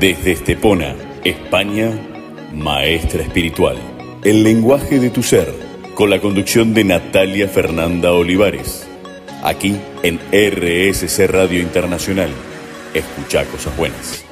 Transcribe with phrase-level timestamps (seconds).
[0.00, 1.90] Desde Estepona, España,
[2.54, 3.76] Maestra Espiritual.
[4.24, 5.52] El lenguaje de tu ser,
[5.94, 8.88] con la conducción de Natalia Fernanda Olivares.
[9.44, 12.30] Aquí en RSC Radio Internacional.
[12.94, 14.24] Escucha cosas buenas.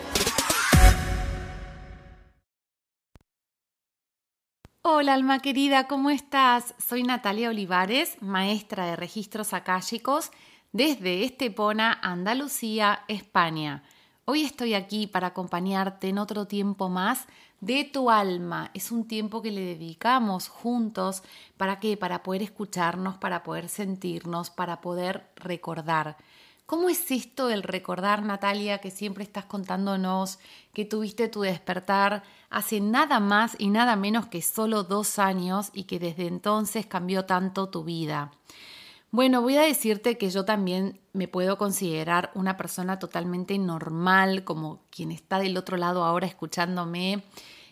[4.81, 6.75] Hola alma querida, ¿cómo estás?
[6.79, 10.31] Soy Natalia Olivares, maestra de registros akáshicos
[10.73, 13.83] desde Estepona, Andalucía, España.
[14.31, 17.25] Hoy estoy aquí para acompañarte en otro tiempo más
[17.63, 18.71] de tu alma.
[18.75, 21.23] Es un tiempo que le dedicamos juntos.
[21.57, 21.97] ¿Para qué?
[21.97, 26.19] Para poder escucharnos, para poder sentirnos, para poder recordar.
[26.67, 30.39] ¿Cómo es esto el recordar, Natalia, que siempre estás contándonos
[30.75, 35.85] que tuviste tu despertar hace nada más y nada menos que solo dos años y
[35.85, 38.33] que desde entonces cambió tanto tu vida?
[39.11, 44.83] Bueno, voy a decirte que yo también me puedo considerar una persona totalmente normal, como
[44.91, 47.25] quien está del otro lado ahora escuchándome.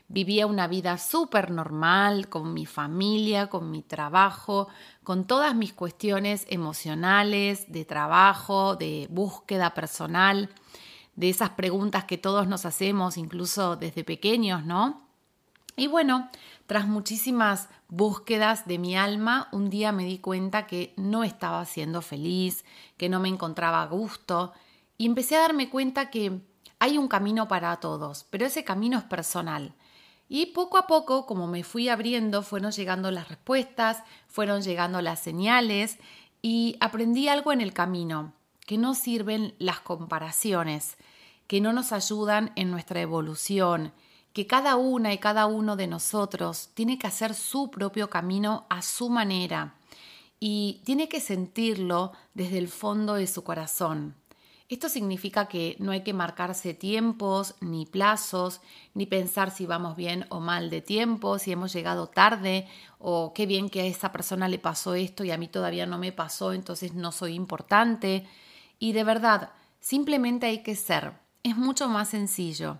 [0.08, 4.68] Vivía una vida súper normal, con mi familia, con mi trabajo,
[5.04, 10.48] con todas mis cuestiones emocionales, de trabajo, de búsqueda personal,
[11.16, 15.02] de esas preguntas que todos nos hacemos, incluso desde pequeños, ¿no?
[15.76, 16.30] Y bueno,
[16.66, 22.02] tras muchísimas búsquedas de mi alma, un día me di cuenta que no estaba siendo
[22.02, 22.64] feliz,
[22.96, 24.52] que no me encontraba a gusto
[24.98, 26.40] y empecé a darme cuenta que
[26.78, 29.74] hay un camino para todos, pero ese camino es personal.
[30.28, 35.20] Y poco a poco, como me fui abriendo, fueron llegando las respuestas, fueron llegando las
[35.20, 35.98] señales
[36.42, 38.32] y aprendí algo en el camino,
[38.66, 40.96] que no sirven las comparaciones,
[41.46, 43.92] que no nos ayudan en nuestra evolución,
[44.36, 48.82] que cada una y cada uno de nosotros tiene que hacer su propio camino a
[48.82, 49.76] su manera
[50.38, 54.14] y tiene que sentirlo desde el fondo de su corazón.
[54.68, 58.60] Esto significa que no hay que marcarse tiempos ni plazos,
[58.92, 63.46] ni pensar si vamos bien o mal de tiempo, si hemos llegado tarde o qué
[63.46, 66.52] bien que a esa persona le pasó esto y a mí todavía no me pasó,
[66.52, 68.28] entonces no soy importante.
[68.78, 71.14] Y de verdad, simplemente hay que ser.
[71.42, 72.76] Es mucho más sencillo.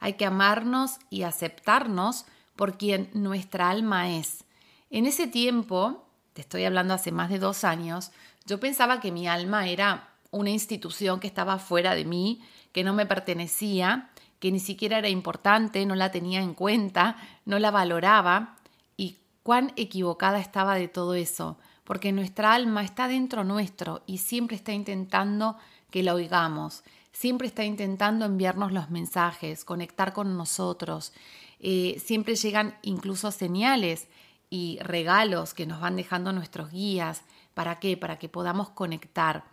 [0.00, 2.24] Hay que amarnos y aceptarnos
[2.56, 4.44] por quien nuestra alma es.
[4.90, 8.10] En ese tiempo, te estoy hablando hace más de dos años,
[8.46, 12.94] yo pensaba que mi alma era una institución que estaba fuera de mí, que no
[12.94, 18.56] me pertenecía, que ni siquiera era importante, no la tenía en cuenta, no la valoraba.
[18.96, 24.56] Y cuán equivocada estaba de todo eso, porque nuestra alma está dentro nuestro y siempre
[24.56, 25.56] está intentando
[25.90, 31.12] que la oigamos siempre está intentando enviarnos los mensajes, conectar con nosotros.
[31.58, 34.08] Eh, siempre llegan incluso señales
[34.48, 37.22] y regalos que nos van dejando nuestros guías.
[37.54, 37.96] ¿Para qué?
[37.96, 39.44] Para que podamos conectar.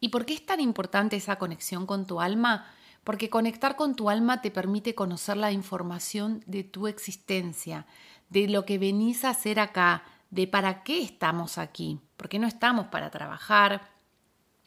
[0.00, 2.66] ¿Y por qué es tan importante esa conexión con tu alma?
[3.04, 7.86] Porque conectar con tu alma te permite conocer la información de tu existencia,
[8.28, 12.00] de lo que venís a hacer acá, de para qué estamos aquí.
[12.16, 13.90] Porque no estamos para trabajar,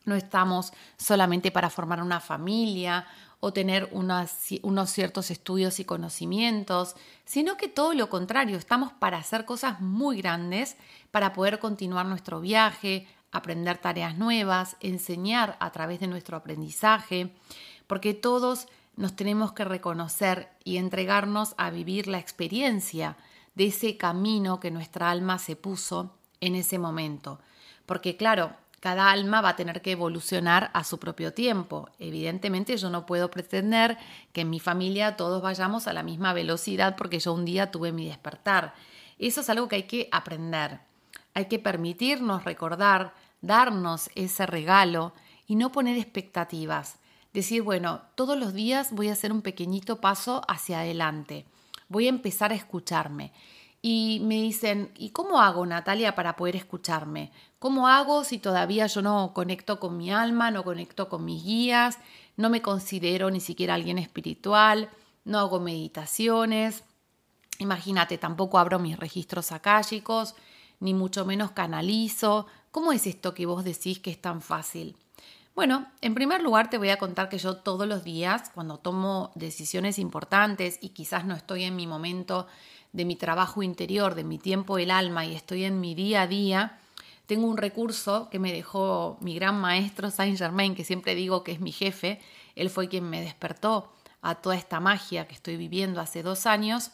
[0.06, 3.06] no estamos solamente para formar una familia
[3.40, 9.44] o tener unos ciertos estudios y conocimientos, sino que todo lo contrario, estamos para hacer
[9.44, 10.78] cosas muy grandes,
[11.12, 17.34] para poder continuar nuestro viaje, aprender tareas nuevas, enseñar a través de nuestro aprendizaje,
[17.86, 23.18] porque todos nos tenemos que reconocer y entregarnos a vivir la experiencia
[23.56, 27.40] de ese camino que nuestra alma se puso en ese momento.
[27.86, 28.54] Porque claro,
[28.84, 31.88] cada alma va a tener que evolucionar a su propio tiempo.
[32.00, 33.98] Evidentemente yo no puedo pretender
[34.34, 37.94] que en mi familia todos vayamos a la misma velocidad porque yo un día tuve
[37.94, 38.74] mi despertar.
[39.20, 40.82] Eso es algo que hay que aprender.
[41.34, 45.14] Hay que permitirnos recordar, darnos ese regalo
[45.48, 47.00] y no poner expectativas.
[47.32, 51.46] Decir, bueno, todos los días voy a hacer un pequeñito paso hacia adelante.
[51.88, 53.32] Voy a empezar a escucharme
[53.86, 57.34] y me dicen, ¿y cómo hago, Natalia, para poder escucharme?
[57.64, 61.98] ¿Cómo hago si todavía yo no conecto con mi alma, no conecto con mis guías,
[62.36, 64.90] no me considero ni siquiera alguien espiritual,
[65.24, 66.84] no hago meditaciones?
[67.60, 70.36] Imagínate, tampoco abro mis registros akáshicos,
[70.82, 72.48] ni mucho menos canalizo.
[72.70, 74.98] ¿Cómo es esto que vos decís que es tan fácil?
[75.56, 79.32] Bueno, en primer lugar te voy a contar que yo todos los días, cuando tomo
[79.36, 82.46] decisiones importantes y quizás no estoy en mi momento
[82.92, 86.28] de mi trabajo interior, de mi tiempo del alma y estoy en mi día a
[86.28, 86.80] día,
[87.26, 91.54] tengo un recurso que me dejó mi gran maestro Saint Germain, que siempre digo que
[91.54, 92.20] es mi jefe,
[92.56, 93.92] él fue quien me despertó
[94.22, 96.92] a toda esta magia que estoy viviendo hace dos años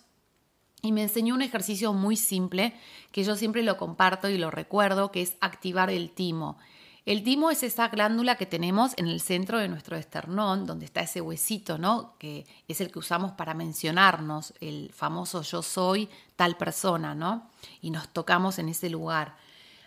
[0.82, 2.74] y me enseñó un ejercicio muy simple
[3.12, 6.58] que yo siempre lo comparto y lo recuerdo, que es activar el timo.
[7.06, 11.02] El timo es esa glándula que tenemos en el centro de nuestro esternón, donde está
[11.02, 12.14] ese huesito, ¿no?
[12.20, 17.50] Que es el que usamos para mencionarnos, el famoso yo soy tal persona, ¿no?
[17.82, 19.36] Y nos tocamos en ese lugar.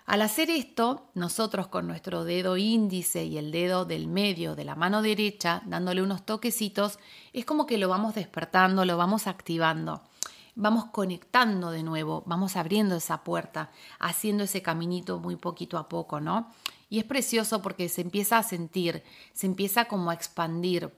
[0.04, 4.74] Al hacer esto, nosotros con nuestro dedo índice y el dedo del medio de la
[4.74, 6.98] mano derecha, dándole unos toquecitos,
[7.32, 10.02] es como que lo vamos despertando, lo vamos activando.
[10.54, 16.20] Vamos conectando de nuevo, vamos abriendo esa puerta, haciendo ese caminito muy poquito a poco,
[16.20, 16.52] ¿no?
[16.90, 19.02] Y es precioso porque se empieza a sentir,
[19.32, 20.92] se empieza como a expandir.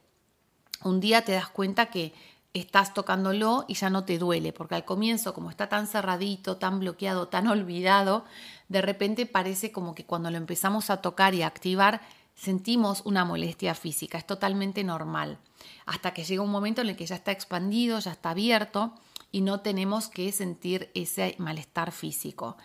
[0.83, 2.12] Un día te das cuenta que
[2.55, 6.79] estás tocándolo y ya no te duele, porque al comienzo, como está tan cerradito, tan
[6.81, 8.25] bloqueado, tan olvidado,
[8.69, 12.01] de repente parece como que cuando lo empezamos a tocar y a activar,
[12.35, 14.19] sentimos una molestia física.
[14.19, 15.39] Es totalmente normal.
[15.87, 18.95] Hasta que llega un momento en el que ya está expandido, ya está abierto
[19.31, 22.56] y no tenemos que sentir ese malestar físico.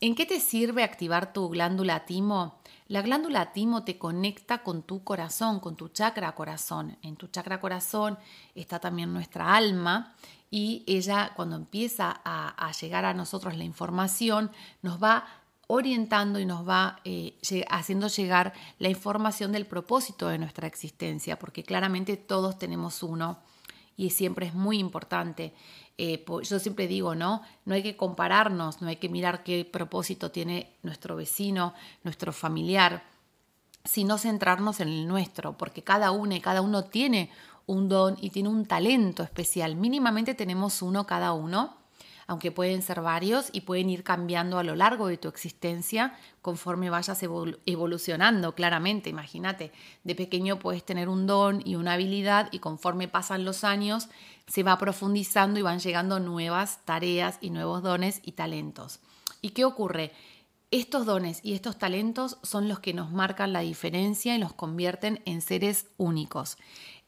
[0.00, 2.58] ¿En qué te sirve activar tu glándula timo?
[2.92, 6.98] La glándula timo te conecta con tu corazón, con tu chakra corazón.
[7.00, 8.18] En tu chakra corazón
[8.54, 10.14] está también nuestra alma
[10.50, 14.50] y ella cuando empieza a, llegar a nosotros la información
[14.82, 15.24] nos va
[15.68, 17.38] orientando y nos va eh,
[17.70, 23.38] haciendo llegar la información del propósito de nuestra existencia, porque claramente todos tenemos uno
[23.96, 25.54] y siempre es muy importante.
[25.98, 27.42] Eh, yo siempre digo, ¿no?
[27.64, 33.04] No hay que compararnos, no hay que mirar qué propósito tiene nuestro vecino, nuestro familiar,
[33.84, 37.30] sino centrarnos en el nuestro, porque cada uno y cada uno tiene
[37.66, 39.76] un don y tiene un talento especial.
[39.76, 41.81] Mínimamente tenemos uno cada uno
[42.26, 46.90] aunque pueden ser varios y pueden ir cambiando a lo largo de tu existencia conforme
[46.90, 49.10] vayas evolucionando, claramente.
[49.10, 49.72] Imagínate,
[50.04, 54.08] de pequeño puedes tener un don y una habilidad y conforme pasan los años
[54.46, 59.00] se va profundizando y van llegando nuevas tareas y nuevos dones y talentos.
[59.40, 60.12] ¿Y qué ocurre?
[60.70, 65.20] Estos dones y estos talentos son los que nos marcan la diferencia y los convierten
[65.26, 66.56] en seres únicos,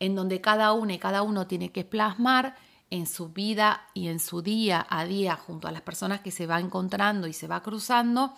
[0.01, 2.57] en donde cada uno y cada uno tiene que plasmar
[2.95, 6.47] en su vida y en su día a día junto a las personas que se
[6.47, 8.35] va encontrando y se va cruzando,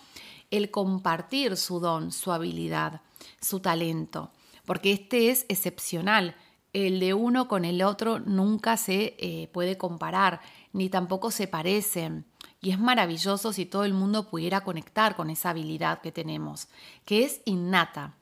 [0.51, 3.03] el compartir su don, su habilidad,
[3.39, 4.31] su talento,
[4.65, 6.37] porque este es excepcional.
[6.73, 10.41] El de uno con el otro nunca se eh, puede comparar,
[10.73, 12.25] ni tampoco se parecen.
[12.63, 16.69] Y es maravilloso si todo el mundo pudiera conectar con esa habilidad que tenemos,
[17.05, 18.15] que es innata.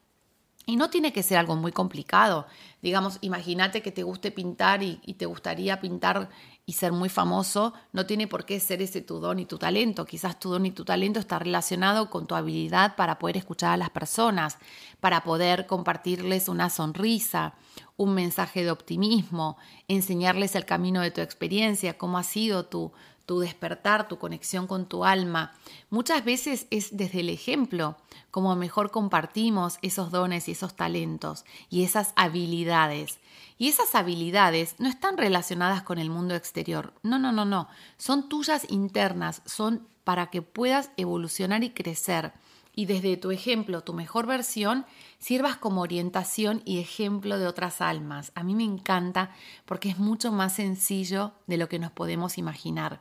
[0.66, 2.46] Y no tiene que ser algo muy complicado.
[2.80, 6.30] Digamos, imagínate que te guste pintar y, te gustaría pintar
[6.64, 7.74] y ser muy famoso.
[7.92, 10.06] No tiene por qué ser ese tu don y tu talento.
[10.06, 13.76] Quizás tu don y tu talento está relacionado con tu habilidad para poder escuchar a
[13.76, 14.58] las personas,
[15.00, 17.54] para poder compartirles una sonrisa,
[17.98, 19.58] un mensaje de optimismo,
[19.88, 22.92] enseñarles el camino de tu experiencia, cómo ha sido tu,
[23.26, 25.52] tu despertar, tu conexión con tu alma.
[25.90, 27.96] Muchas veces es desde el ejemplo
[28.30, 33.18] como mejor compartimos esos dones y esos talentos y esas habilidades.
[33.56, 36.92] Y esas habilidades no están relacionadas con el mundo exterior.
[37.02, 37.68] No, no, no, no.
[37.96, 42.32] Son tuyas internas, son para que puedas evolucionar y crecer.
[42.76, 44.84] Y desde tu ejemplo, tu mejor versión,
[45.18, 48.32] sirvas como orientación y ejemplo de otras almas.
[48.34, 49.30] A mí me encanta
[49.64, 53.00] porque es mucho más sencillo de lo que nos podemos imaginar.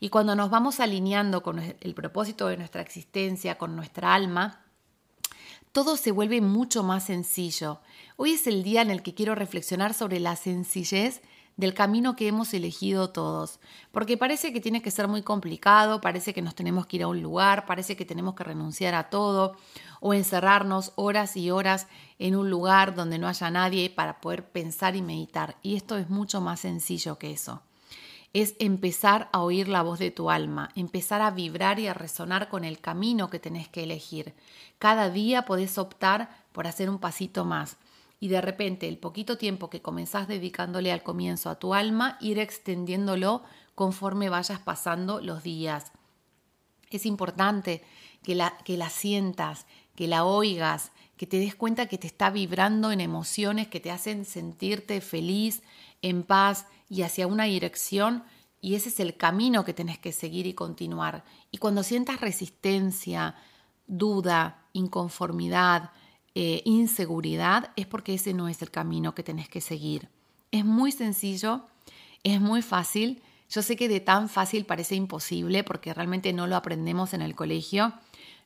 [0.00, 4.64] Y cuando nos vamos alineando con el propósito de nuestra existencia, con nuestra alma,
[5.72, 7.80] todo se vuelve mucho más sencillo.
[8.16, 11.20] Hoy es el día en el que quiero reflexionar sobre la sencillez
[11.56, 13.60] del camino que hemos elegido todos,
[13.92, 17.08] porque parece que tiene que ser muy complicado, parece que nos tenemos que ir a
[17.08, 19.56] un lugar, parece que tenemos que renunciar a todo
[20.00, 21.86] o encerrarnos horas y horas
[22.18, 25.56] en un lugar donde no haya nadie para poder pensar y meditar.
[25.62, 27.62] Y esto es mucho más sencillo que eso
[28.34, 32.48] es empezar a oír la voz de tu alma, empezar a vibrar y a resonar
[32.48, 34.34] con el camino que tenés que elegir.
[34.80, 37.76] Cada día podés optar por hacer un pasito más
[38.18, 42.40] y de repente el poquito tiempo que comenzás dedicándole al comienzo a tu alma, ir
[42.40, 43.44] extendiéndolo
[43.76, 45.92] conforme vayas pasando los días.
[46.90, 47.84] Es importante
[48.24, 52.30] que la, que la sientas, que la oigas, que te des cuenta que te está
[52.30, 55.62] vibrando en emociones que te hacen sentirte feliz,
[56.02, 58.24] en paz y hacia una dirección
[58.64, 61.22] y ese es el camino que tenés que seguir y continuar.
[61.50, 63.34] Y cuando sientas resistencia,
[63.86, 65.90] duda, inconformidad,
[66.34, 70.08] eh, inseguridad, es porque ese no es el camino que tenés que seguir.
[70.50, 71.66] Es muy sencillo,
[72.22, 73.22] es muy fácil.
[73.50, 77.34] Yo sé que de tan fácil parece imposible porque realmente no lo aprendemos en el
[77.34, 77.92] colegio.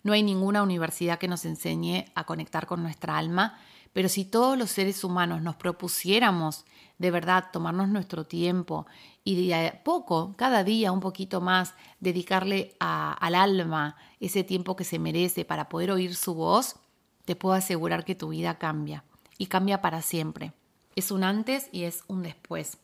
[0.03, 3.57] No hay ninguna universidad que nos enseñe a conectar con nuestra alma,
[3.93, 6.65] pero si todos los seres humanos nos propusiéramos
[6.99, 8.87] de verdad tomarnos nuestro tiempo
[9.25, 14.85] y de a poco, cada día un poquito más, dedicarle al alma ese tiempo que
[14.85, 16.77] se merece para poder oír su voz,
[17.25, 19.05] te puedo asegurar que tu vida cambia
[19.37, 20.53] y cambia para siempre.
[20.97, 22.79] Es un antes y es un después.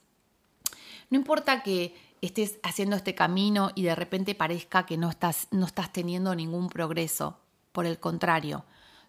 [1.11, 5.67] No importa que estés haciendo este camino y de repente parezca que no estás, no
[5.67, 7.39] estás teniendo ningún progreso.
[7.73, 8.65] Por el contrario,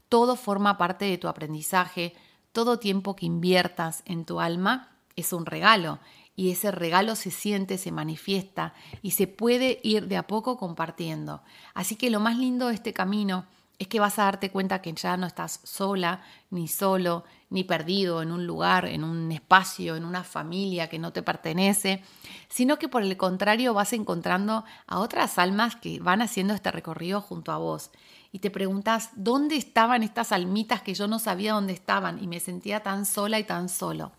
[0.09, 2.13] todo forma parte de tu aprendizaje,
[2.51, 5.99] todo tiempo que inviertas en tu alma es un regalo
[6.35, 11.41] y ese regalo se siente, se manifiesta y se puede ir de a poco compartiendo.
[11.73, 13.45] Así que lo más lindo de este camino
[13.79, 18.21] es que vas a darte cuenta que ya no estás sola, ni solo, ni perdido
[18.21, 22.03] en un lugar, en un espacio, en una familia que no te pertenece,
[22.47, 27.21] sino que por el contrario vas encontrando a otras almas que van haciendo este recorrido
[27.21, 27.91] junto a vos.
[28.31, 32.39] Y te preguntas, ¿dónde estaban estas almitas que yo no sabía dónde estaban y me
[32.39, 34.11] sentía tan sola y tan solo?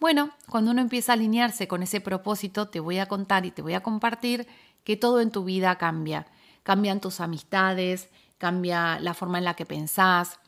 [0.00, 3.62] Bueno, cuando uno empieza a alinearse con ese propósito, te voy a contar y te
[3.62, 4.46] voy a compartir
[4.84, 6.26] que todo en tu vida cambia.
[6.62, 10.38] Cambian tus amistades, cambia la forma en la que pensás,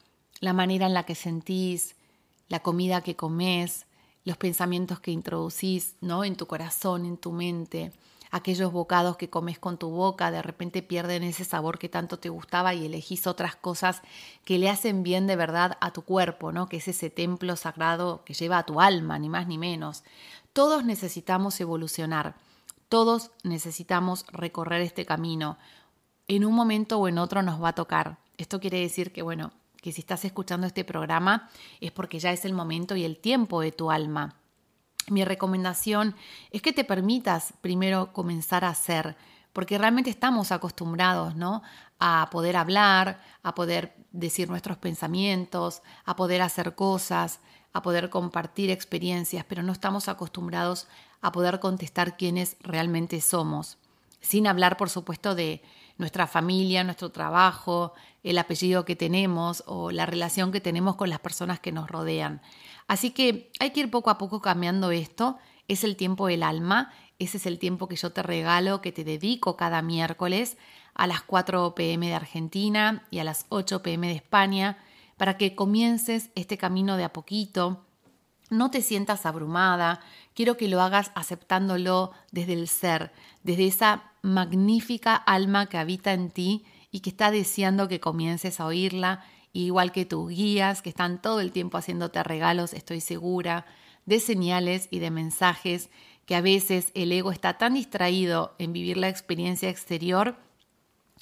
[0.40, 1.96] la manera en la que sentís,
[2.48, 3.86] la comida que comes,
[4.24, 6.22] los pensamientos que introducís ¿no?
[6.24, 7.92] en tu corazón, en tu mente,
[8.30, 12.28] aquellos bocados que comes con tu boca, de repente pierden ese sabor que tanto te
[12.28, 14.02] gustaba y elegís otras cosas
[14.44, 16.68] que le hacen bien de verdad a tu cuerpo, ¿no?
[16.68, 20.04] que es ese templo sagrado que lleva a tu alma, ni más ni menos.
[20.52, 22.36] Todos necesitamos evolucionar,
[22.88, 25.58] todos necesitamos recorrer este camino
[26.28, 28.18] en un momento o en otro nos va a tocar.
[28.38, 32.44] Esto quiere decir que, bueno, que si estás escuchando este programa es porque ya es
[32.44, 34.39] el momento y el tiempo de tu alma.
[35.10, 36.14] Mi recomendación
[36.52, 39.16] es que te permitas primero comenzar a hacer,
[39.52, 41.62] porque realmente estamos acostumbrados, ¿no?
[41.98, 47.40] A poder hablar, a poder decir nuestros pensamientos, a poder hacer cosas,
[47.72, 50.86] a poder compartir experiencias, pero no estamos acostumbrados
[51.22, 53.78] a poder contestar quiénes realmente somos.
[54.20, 55.60] Sin hablar, por supuesto, de
[55.98, 61.20] nuestra familia, nuestro trabajo, el apellido que tenemos o la relación que tenemos con las
[61.20, 62.40] personas que nos rodean.
[62.90, 65.38] Así que hay que ir poco a poco cambiando esto.
[65.68, 69.04] Es el tiempo del alma, ese es el tiempo que yo te regalo, que te
[69.04, 70.56] dedico cada miércoles
[70.94, 74.76] a las 4 pm de Argentina y a las 8 pm de España,
[75.16, 77.86] para que comiences este camino de a poquito.
[78.50, 80.00] No te sientas abrumada,
[80.34, 83.12] quiero que lo hagas aceptándolo desde el ser,
[83.44, 88.66] desde esa magnífica alma que habita en ti y que está deseando que comiences a
[88.66, 93.66] oírla, igual que tus guías que están todo el tiempo haciéndote regalos, estoy segura,
[94.06, 95.90] de señales y de mensajes
[96.26, 100.36] que a veces el ego está tan distraído en vivir la experiencia exterior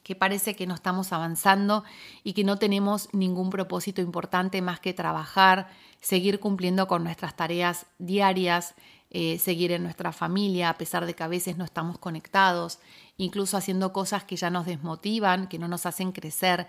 [0.08, 1.85] que parece que no estamos avanzando
[2.25, 5.68] y que no tenemos ningún propósito importante más que trabajar,
[6.00, 8.75] seguir cumpliendo con nuestras tareas diarias,
[9.11, 12.78] eh, seguir en nuestra familia, a pesar de que a veces no estamos conectados,
[13.18, 16.68] incluso haciendo cosas que ya nos desmotivan, que no nos hacen crecer.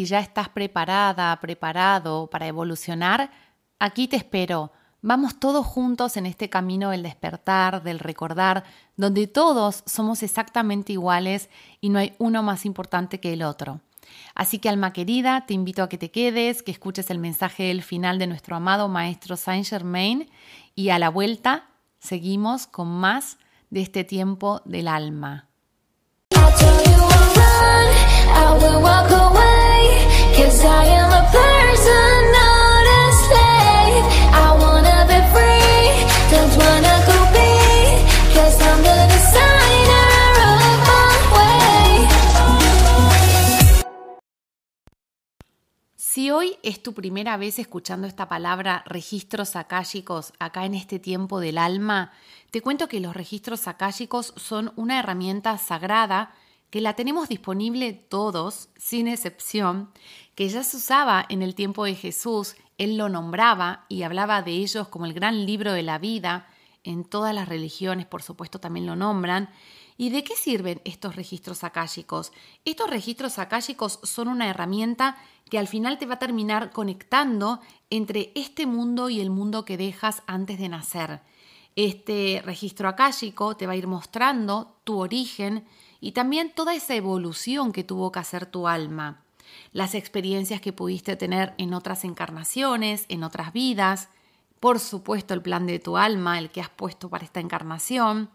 [0.00, 3.30] Si ya estás preparada, preparado para evolucionar,
[3.78, 4.72] aquí te espero.
[5.02, 8.64] Vamos todos juntos en este camino del despertar, del recordar,
[8.96, 11.50] donde todos somos exactamente iguales
[11.82, 13.82] y no hay uno más importante que el otro.
[14.34, 17.82] Así que alma querida, te invito a que te quedes, que escuches el mensaje del
[17.82, 20.30] final de nuestro amado maestro Saint Germain
[20.74, 23.36] y a la vuelta seguimos con más
[23.68, 25.50] de este tiempo del alma.
[46.12, 51.40] Si hoy es tu primera vez escuchando esta palabra registros akáshicos acá en este tiempo
[51.40, 52.12] del alma,
[52.50, 56.34] te cuento que los registros akáshicos son una herramienta sagrada
[56.70, 59.90] que la tenemos disponible todos, sin excepción,
[60.34, 64.52] que ya se usaba en el tiempo de Jesús, él lo nombraba y hablaba de
[64.52, 66.48] ellos como el gran libro de la vida,
[66.82, 69.50] en todas las religiones por supuesto también lo nombran,
[70.00, 72.32] ¿Y de qué sirven estos registros akáshicos?
[72.64, 75.18] Estos registros akáshicos son una herramienta
[75.50, 77.60] que al final te va a terminar conectando
[77.90, 81.20] entre este mundo y el mundo que dejas antes de nacer.
[81.76, 85.66] Este registro akáshico te va a ir mostrando tu origen
[86.00, 89.22] y también toda esa evolución que tuvo que hacer tu alma,
[89.72, 94.08] las experiencias que pudiste tener en otras encarnaciones, en otras vidas,
[94.60, 98.30] por supuesto el plan de tu alma, el que has puesto para esta encarnación,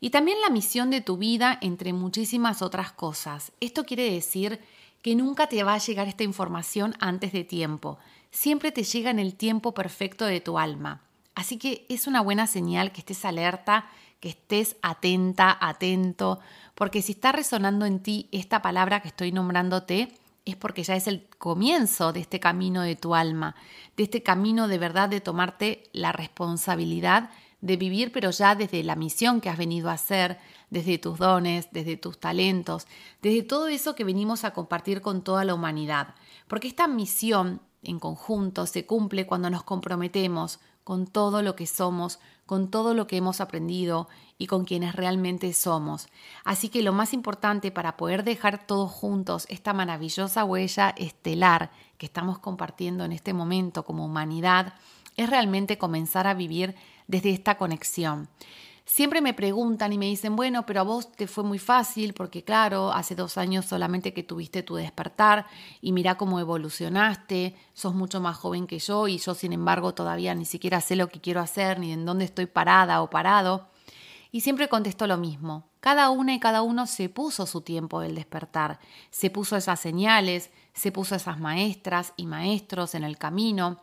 [0.00, 3.52] y también la misión de tu vida, entre muchísimas otras cosas.
[3.60, 4.60] Esto quiere decir
[5.02, 7.98] que nunca te va a llegar esta información antes de tiempo,
[8.30, 11.02] siempre te llega en el tiempo perfecto de tu alma.
[11.34, 13.86] Así que es una buena señal que estés alerta,
[14.20, 16.40] que estés atenta, atento,
[16.74, 21.06] porque si está resonando en ti esta palabra que estoy nombrándote, es porque ya es
[21.06, 23.54] el comienzo de este camino de tu alma,
[23.96, 27.30] de este camino de verdad de tomarte la responsabilidad
[27.64, 31.68] de vivir, pero ya desde la misión que has venido a hacer, desde tus dones,
[31.70, 32.86] desde tus talentos,
[33.22, 36.14] desde todo eso que venimos a compartir con toda la humanidad.
[36.46, 42.18] Porque esta misión en conjunto se cumple cuando nos comprometemos con todo lo que somos,
[42.46, 44.08] con todo lo que hemos aprendido
[44.38, 46.08] y con quienes realmente somos.
[46.44, 52.06] Así que lo más importante para poder dejar todos juntos esta maravillosa huella estelar que
[52.06, 54.74] estamos compartiendo en este momento como humanidad
[55.16, 56.74] es realmente comenzar a vivir
[57.06, 58.28] desde esta conexión.
[58.86, 62.44] Siempre me preguntan y me dicen, bueno, pero a vos te fue muy fácil porque
[62.44, 65.46] claro, hace dos años solamente que tuviste tu despertar
[65.80, 70.34] y mira cómo evolucionaste, sos mucho más joven que yo y yo sin embargo todavía
[70.34, 73.68] ni siquiera sé lo que quiero hacer ni en dónde estoy parada o parado.
[74.30, 78.16] Y siempre contesto lo mismo, cada una y cada uno se puso su tiempo del
[78.16, 83.80] despertar, se puso esas señales, se puso esas maestras y maestros en el camino.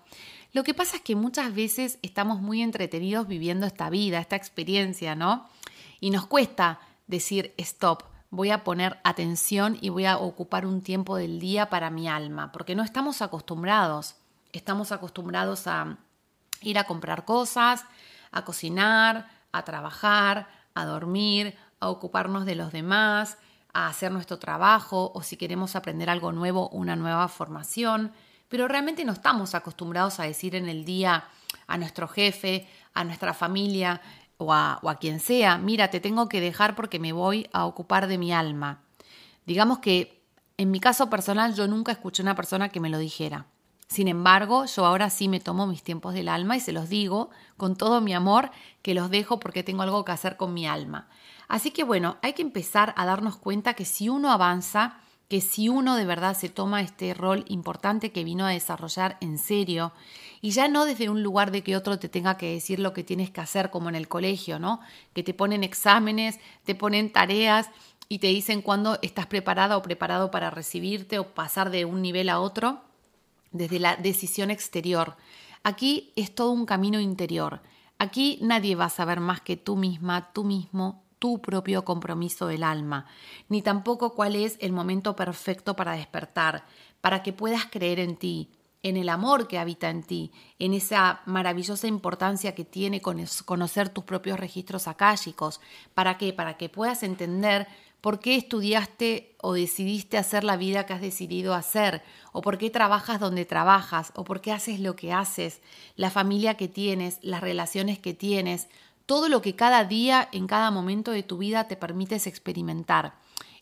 [0.53, 5.15] Lo que pasa es que muchas veces estamos muy entretenidos viviendo esta vida, esta experiencia,
[5.15, 5.48] ¿no?
[6.01, 11.15] Y nos cuesta decir stop, voy a poner atención y voy a ocupar un tiempo
[11.15, 14.15] del día para mi alma, porque no estamos acostumbrados.
[14.51, 15.98] Estamos acostumbrados a
[16.62, 17.86] ir a comprar cosas,
[18.31, 23.38] a cocinar, a trabajar, a dormir, a ocuparnos de los demás,
[23.74, 28.12] a hacer nuestro trabajo o si queremos aprender algo nuevo, una nueva formación
[28.51, 31.24] pero realmente no estamos acostumbrados a decir en el día
[31.67, 34.01] a nuestro jefe, a nuestra familia
[34.38, 38.17] o a, quien sea, mira, te tengo que dejar porque me voy a ocupar de
[38.17, 38.81] mi alma.
[39.46, 40.22] Digamos que
[40.58, 43.46] en mi caso personal yo nunca escuché una persona que me lo dijera.
[43.88, 47.29] Sin embargo, yo ahora sí me tomo mis tiempos del alma y se los digo
[47.55, 51.08] con todo mi amor que los dejo porque tengo algo que hacer con mi alma.
[51.48, 54.98] Así que bueno, hay que empezar a darnos cuenta que si uno avanza,
[55.32, 59.38] que si uno de verdad se toma este rol importante que vino a desarrollar en
[59.38, 59.94] serio,
[60.42, 63.06] y ya no desde un lugar de que otro te tenga que decir lo que
[63.06, 64.82] tienes que hacer como en el colegio, ¿no?
[65.14, 67.70] Que te ponen exámenes, te ponen tareas
[68.10, 72.27] y te dicen cuándo estás preparada o preparado para recibirte o pasar de un nivel
[72.27, 72.82] a otro,
[73.53, 75.16] desde la decisión exterior.
[75.64, 77.62] Aquí es todo un camino interior.
[78.00, 82.64] Aquí nadie va a saber más que tú misma, tú mismo, tu propio compromiso del
[82.64, 83.05] alma,
[83.48, 86.66] ni tampoco cuál es el momento perfecto para despertar,
[87.00, 88.50] para que puedas creer en ti,
[88.81, 94.03] en el amor que habita en ti, en esa maravillosa importancia que tiene conocer tus
[94.03, 95.62] propios registros akáshicos.
[95.94, 96.34] ¿Para qué?
[96.34, 97.68] Para que puedas entender
[98.01, 102.72] por qué estudiaste o decidiste hacer la vida que has decidido hacer, o por qué
[102.72, 105.62] trabajas donde trabajas, o por qué haces lo que haces,
[105.96, 108.70] la familia que tienes, las relaciones que tienes,
[109.05, 113.16] todo lo que cada día, en cada momento de tu vida te permites experimentar.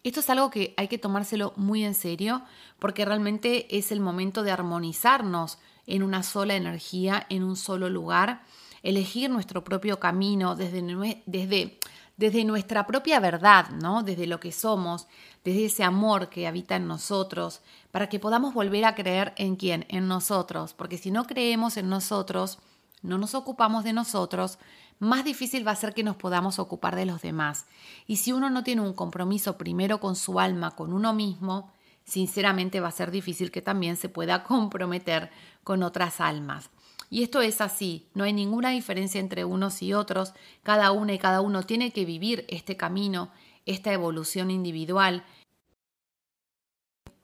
[0.04, 2.42] Esto es algo que hay que tomárselo muy en serio
[2.80, 8.44] porque realmente es el momento de armonizarnos en una sola energía, en un solo lugar,
[8.84, 10.82] elegir nuestro propio camino desde,
[11.26, 14.04] desde, nuestra propia verdad, ¿no?
[14.04, 15.08] desde lo que somos,
[15.44, 19.86] desde ese amor que habita en nosotros, para que podamos volver a creer en quién,
[19.90, 22.60] en nosotros, porque si no creemos en nosotros,
[23.02, 24.60] no nos ocupamos de nosotros,
[25.00, 27.66] más difícil va a ser que nos podamos ocupar de los demás.
[28.06, 31.72] Y si uno no tiene un compromiso primero con su alma, con uno mismo,
[32.04, 35.32] sinceramente va a ser difícil que también se pueda comprometer
[35.64, 36.70] con otras almas.
[37.10, 41.18] Y esto es así, no hay ninguna diferencia entre unos y otros, cada una y
[41.18, 43.32] cada uno tiene que vivir este camino,
[43.66, 45.24] esta evolución individual.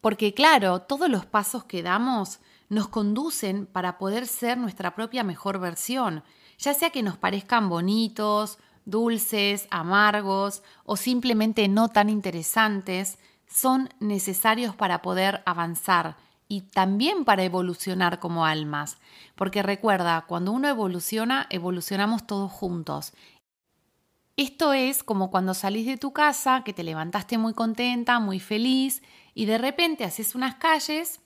[0.01, 5.59] Porque claro, todos los pasos que damos nos conducen para poder ser nuestra propia mejor
[5.59, 6.23] versión,
[6.57, 14.75] ya sea que nos parezcan bonitos, dulces, amargos o simplemente no tan interesantes, son necesarios
[14.75, 18.97] para poder avanzar y también para evolucionar como almas.
[19.35, 23.13] Porque recuerda, cuando uno evoluciona, evolucionamos todos juntos.
[24.37, 29.01] Esto es como cuando salís de tu casa, que te levantaste muy contenta, muy feliz,
[29.33, 31.21] y de repente haces unas calles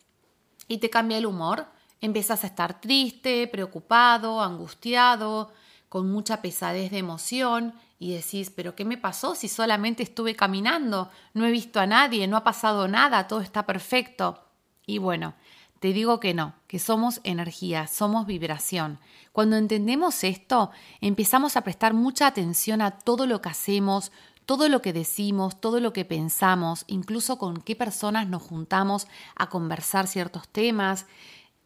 [0.68, 1.68] y te cambia el humor
[2.02, 5.52] Empiezas a estar triste, preocupado, angustiado,
[5.90, 11.10] con mucha pesadez de emoción y decís, pero ¿qué me pasó si solamente estuve caminando?
[11.34, 14.46] No he visto a nadie, no ha pasado nada, todo está perfecto.
[14.86, 15.34] Y bueno,
[15.80, 19.00] te digo que no, que somos energía, somos vibración.
[19.32, 24.12] Cuando entendemos esto, empezamos a prestar mucha atención a todo lo que hacemos,
[24.46, 29.48] todo lo que decimos, todo lo que pensamos, incluso con qué personas nos juntamos a
[29.48, 31.06] conversar ciertos temas,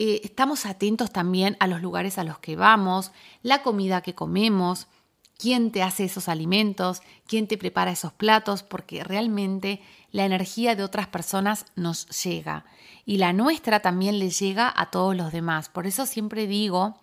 [0.05, 4.87] eh, estamos atentos también a los lugares a los que vamos, la comida que comemos,
[5.37, 10.83] quién te hace esos alimentos, quién te prepara esos platos, porque realmente la energía de
[10.83, 12.65] otras personas nos llega
[13.05, 15.69] y la nuestra también le llega a todos los demás.
[15.69, 16.99] Por eso siempre digo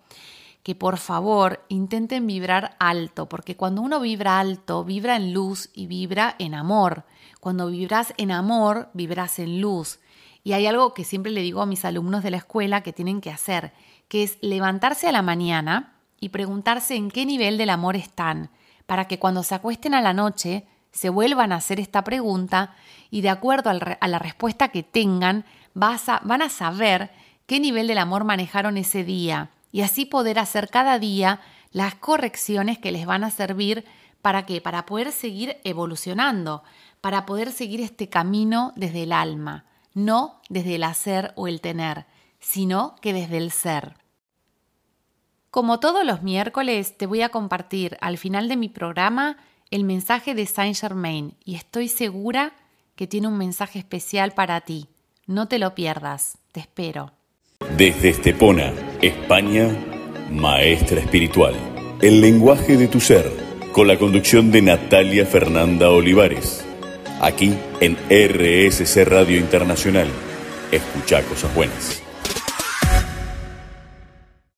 [0.61, 5.87] que por favor intenten vibrar alto, porque cuando uno vibra alto, vibra en luz y
[5.87, 7.05] vibra en amor.
[7.39, 9.97] Cuando vibras en amor, vibras en luz.
[10.43, 13.21] Y hay algo que siempre le digo a mis alumnos de la escuela que tienen
[13.21, 13.73] que hacer,
[14.07, 18.49] que es levantarse a la mañana y preguntarse en qué nivel del amor están,
[18.85, 22.75] para que cuando se acuesten a la noche se vuelvan a hacer esta pregunta
[23.09, 27.11] y de acuerdo a la respuesta que tengan, van a saber
[27.45, 31.39] qué nivel del amor manejaron ese día y así poder hacer cada día
[31.71, 33.85] las correcciones que les van a servir
[34.21, 34.59] para qué?
[34.59, 36.63] Para poder seguir evolucionando,
[36.99, 42.05] para poder seguir este camino desde el alma no desde el hacer o el tener,
[42.39, 43.95] sino que desde el ser.
[45.49, 49.37] Como todos los miércoles, te voy a compartir al final de mi programa
[49.69, 52.53] el mensaje de Saint Germain y estoy segura
[52.95, 54.87] que tiene un mensaje especial para ti.
[55.27, 57.11] No te lo pierdas, te espero.
[57.77, 59.67] Desde Estepona, España,
[60.31, 61.55] Maestra Espiritual.
[62.01, 63.31] El lenguaje de tu ser,
[63.71, 66.60] con la conducción de Natalia Fernanda Olivares
[67.21, 70.07] aquí en RSC Radio Internacional.
[70.71, 72.01] Escucha cosas buenas.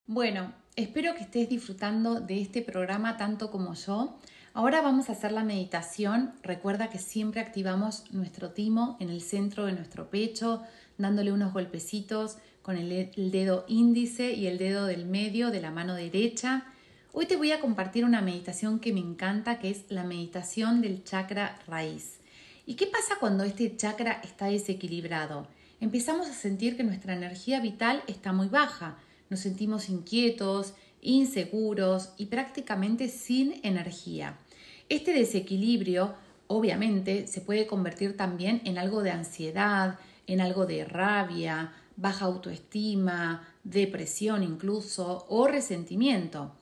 [0.06, 4.18] Bueno, espero que estés disfrutando de este programa tanto como yo.
[4.54, 6.34] Ahora vamos a hacer la meditación.
[6.42, 10.62] Recuerda que siempre activamos nuestro timo en el centro de nuestro pecho,
[10.98, 15.96] dándole unos golpecitos con el, dedo índice y el dedo del medio de la mano
[15.96, 16.66] derecha.
[17.12, 21.04] Hoy te voy a compartir una meditación que me encanta, que es la meditación del
[21.04, 22.23] chakra raíz.
[22.66, 25.48] ¿Y qué pasa cuando este chakra está desequilibrado?
[25.82, 28.98] Empezamos a sentir que nuestra energía vital está muy baja,
[29.30, 34.38] nos sentimos inquietos, inseguros y prácticamente sin energía.
[34.88, 36.16] Este desequilibrio
[36.48, 43.46] obviamente se puede convertir también en algo de ansiedad, en algo de rabia, baja autoestima,
[43.66, 46.56] depresión incluso o resentimiento.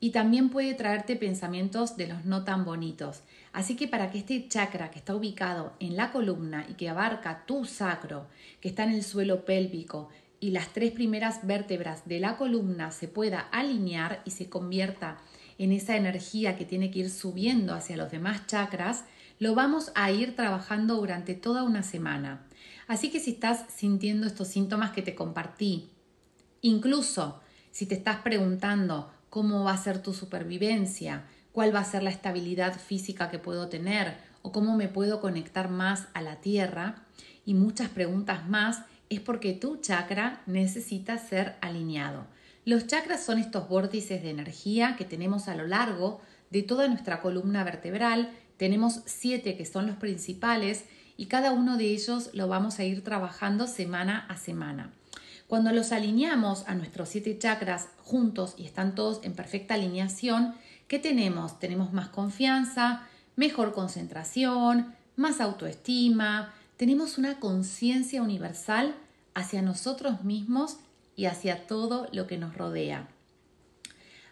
[0.00, 3.22] Y también puede traerte pensamientos de los no tan bonitos.
[3.52, 7.44] Así que para que este chakra que está ubicado en la columna y que abarca
[7.46, 8.26] tu sacro,
[8.60, 10.08] que está en el suelo pélvico,
[10.40, 15.18] y las tres primeras vértebras de la columna se pueda alinear y se convierta
[15.58, 19.04] en esa energía que tiene que ir subiendo hacia los demás chakras,
[19.40, 22.46] lo vamos a ir trabajando durante toda una semana.
[22.86, 25.90] Así que si estás sintiendo estos síntomas que te compartí,
[26.62, 32.02] incluso si te estás preguntando cómo va a ser tu supervivencia, cuál va a ser
[32.02, 37.02] la estabilidad física que puedo tener o cómo me puedo conectar más a la tierra
[37.44, 42.26] y muchas preguntas más, es porque tu chakra necesita ser alineado.
[42.64, 47.22] Los chakras son estos vórtices de energía que tenemos a lo largo de toda nuestra
[47.22, 48.30] columna vertebral.
[48.58, 50.84] Tenemos siete que son los principales
[51.16, 54.92] y cada uno de ellos lo vamos a ir trabajando semana a semana.
[55.48, 60.54] Cuando los alineamos a nuestros siete chakras juntos y están todos en perfecta alineación,
[60.88, 61.60] ¿Qué tenemos?
[61.60, 63.06] Tenemos más confianza,
[63.36, 68.94] mejor concentración, más autoestima, tenemos una conciencia universal
[69.34, 70.78] hacia nosotros mismos
[71.14, 73.06] y hacia todo lo que nos rodea.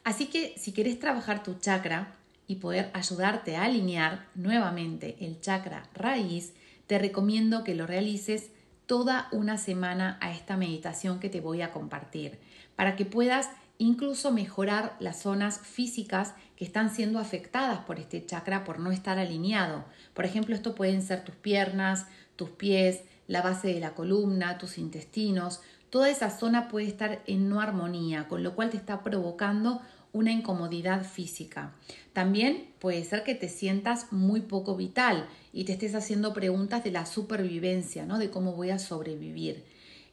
[0.02, 2.14] Así que si quieres trabajar tu chakra
[2.46, 6.55] y poder ayudarte a alinear nuevamente el chakra raíz,
[6.87, 8.48] te recomiendo que lo realices
[8.87, 12.38] toda una semana a esta meditación que te voy a compartir,
[12.77, 18.64] para que puedas incluso mejorar las zonas físicas que están siendo afectadas por este chakra
[18.64, 19.85] por no estar alineado.
[20.14, 24.79] Por ejemplo, esto pueden ser tus piernas, tus pies, la base de la columna, tus
[24.79, 25.61] intestinos.
[25.90, 29.83] Toda esa zona puede estar en no armonía, con lo cual te está provocando
[30.16, 31.74] una incomodidad física.
[32.14, 36.90] También puede ser que te sientas muy poco vital y te estés haciendo preguntas de
[36.90, 38.18] la supervivencia, ¿no?
[38.18, 39.64] de cómo voy a sobrevivir.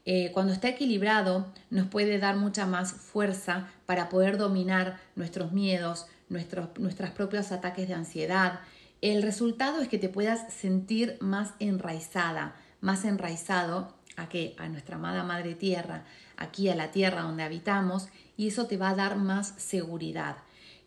[0.06, 6.08] Eh, cuando está equilibrado nos puede dar mucha más fuerza para poder dominar nuestros miedos,
[6.28, 6.68] nuestros,
[7.12, 8.60] propios ataques de ansiedad.
[9.00, 14.56] El resultado es que te puedas sentir más enraizada, más enraizado a qué?
[14.60, 16.04] A nuestra amada Madre Tierra,
[16.36, 20.38] aquí a la tierra donde habitamos, y eso te va a dar más seguridad.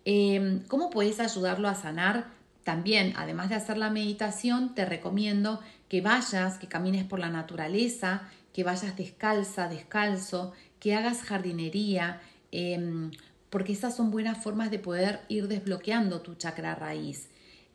[0.04, 2.26] Em, ¿Cómo puedes ayudarlo a sanar?
[2.64, 8.22] También, además de hacer la meditación, te recomiendo que vayas, que camines por la naturaleza,
[8.52, 12.20] que vayas descalza, descalzo, que hagas jardinería,
[12.52, 13.11] em,
[13.50, 17.28] porque esas son buenas formas de poder ir desbloqueando tu chakra raíz.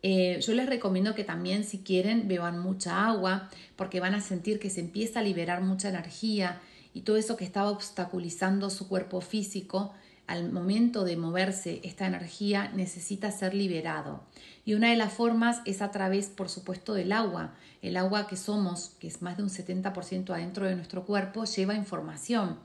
[0.04, 4.60] Eh, yo les recomiendo que también si quieren beban mucha agua porque van a sentir
[4.60, 6.60] que se empieza a liberar mucha energía
[6.94, 9.94] y todo eso que estaba obstaculizando su cuerpo físico
[10.28, 14.24] al momento de moverse esta energía necesita ser liberado.
[14.64, 17.54] Y una de las formas es a través, por supuesto, del agua.
[17.82, 21.74] El agua que somos, que es más de un 70% adentro de nuestro cuerpo, lleva
[21.74, 22.60] información.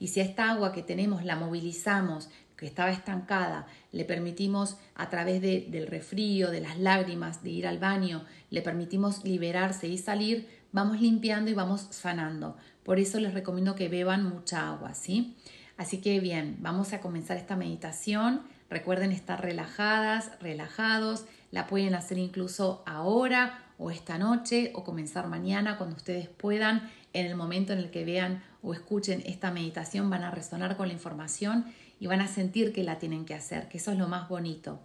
[0.00, 5.08] Y si a esta agua que tenemos la movilizamos, que estaba estancada, le permitimos a
[5.08, 10.48] través del refrío, de las lágrimas, de ir al baño, le permitimos liberarse y salir,
[10.70, 12.56] vamos limpiando y vamos sanando.
[12.84, 15.36] Por eso les recomiendo que beban mucha agua, ¿sí?
[15.76, 18.42] Así que bien, vamos a comenzar esta meditación.
[18.70, 21.24] Recuerden estar relajadas, relajados.
[21.50, 26.90] La pueden hacer incluso ahora o esta noche o comenzar mañana cuando ustedes puedan.
[27.12, 30.88] En el momento en el que vean o escuchen esta meditación van a resonar con
[30.88, 31.66] la información
[32.00, 34.80] y van a sentir que la tienen que hacer, que eso es lo más bonito.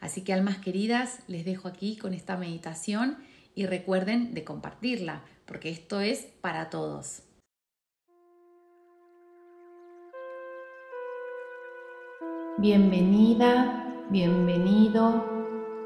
[0.00, 3.18] Así que almas queridas, les dejo aquí con esta meditación
[3.54, 7.22] y recuerden de compartirla, porque esto es para todos.
[12.60, 15.24] Bienvenida, bienvenido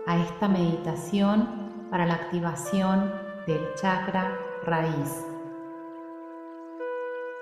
[0.08, 1.48] a esta meditación
[1.88, 3.12] para la activación
[3.46, 5.24] del chakra raíz.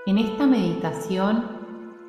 [0.04, 1.46] En esta meditación,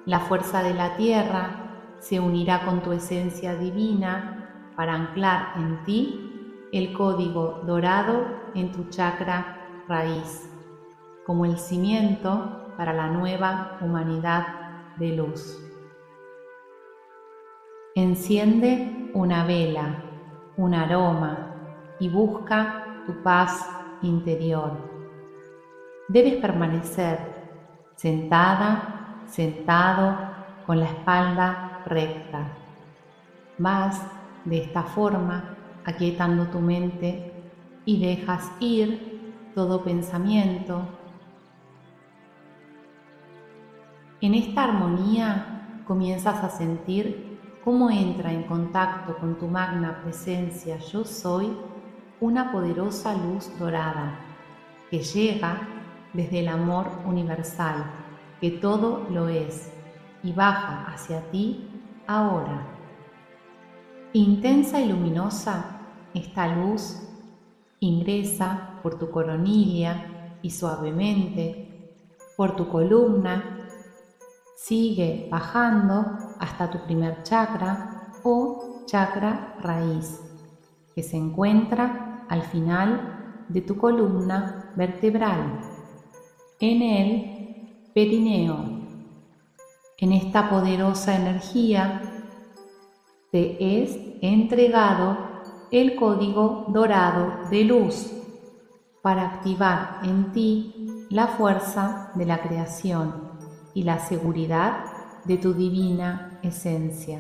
[0.06, 6.68] la fuerza de la tierra se unirá con tu esencia divina para anclar en ti
[6.74, 10.50] el código dorado en tu chakra raíz,
[11.26, 15.73] como el cimiento para la nueva humanidad de luz.
[18.14, 20.04] Enciende una vela,
[20.56, 23.68] un aroma y busca tu paz
[24.04, 24.78] interior.
[26.10, 27.18] Debes permanecer
[27.96, 30.16] sentada, sentado,
[30.68, 32.50] con la espalda recta.
[33.58, 34.00] Vas
[34.46, 37.34] de esta forma aquietando tu mente
[37.84, 40.84] y dejas ir todo pensamiento.
[44.22, 47.33] En esta armonía comienzas a sentir
[47.64, 51.58] cómo entra en contacto con tu magna presencia yo soy
[52.20, 54.20] una poderosa luz dorada
[54.90, 55.68] que llega
[56.14, 57.86] desde el amor universal,
[58.40, 59.72] que todo lo es,
[60.22, 61.68] y baja hacia ti
[62.06, 62.68] ahora.
[64.14, 65.80] Intensa y luminosa,
[66.14, 67.02] esta luz
[67.80, 71.98] ingresa por tu coronilla y suavemente
[72.38, 73.54] por tu columna
[74.64, 80.20] Sigue bajando hasta tu primer chakra o chakra raíz,
[80.94, 85.62] que se encuentra al final de tu columna vertebral,
[86.60, 88.58] en el perineo.
[89.98, 92.02] En esta poderosa energía
[93.32, 95.18] te es entregado
[95.72, 98.12] el código dorado de luz
[99.02, 103.32] para activar en ti la fuerza de la creación
[103.74, 104.93] y la seguridad
[105.26, 107.20] de tu divina esencia.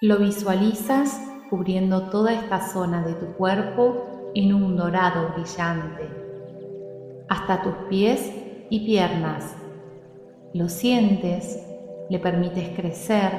[0.00, 6.08] Lo visualizas cubriendo toda esta zona de tu cuerpo en un dorado brillante,
[7.28, 8.32] hasta tus pies
[8.70, 9.56] y piernas.
[10.52, 11.66] Lo sientes,
[12.10, 13.32] le permites crecer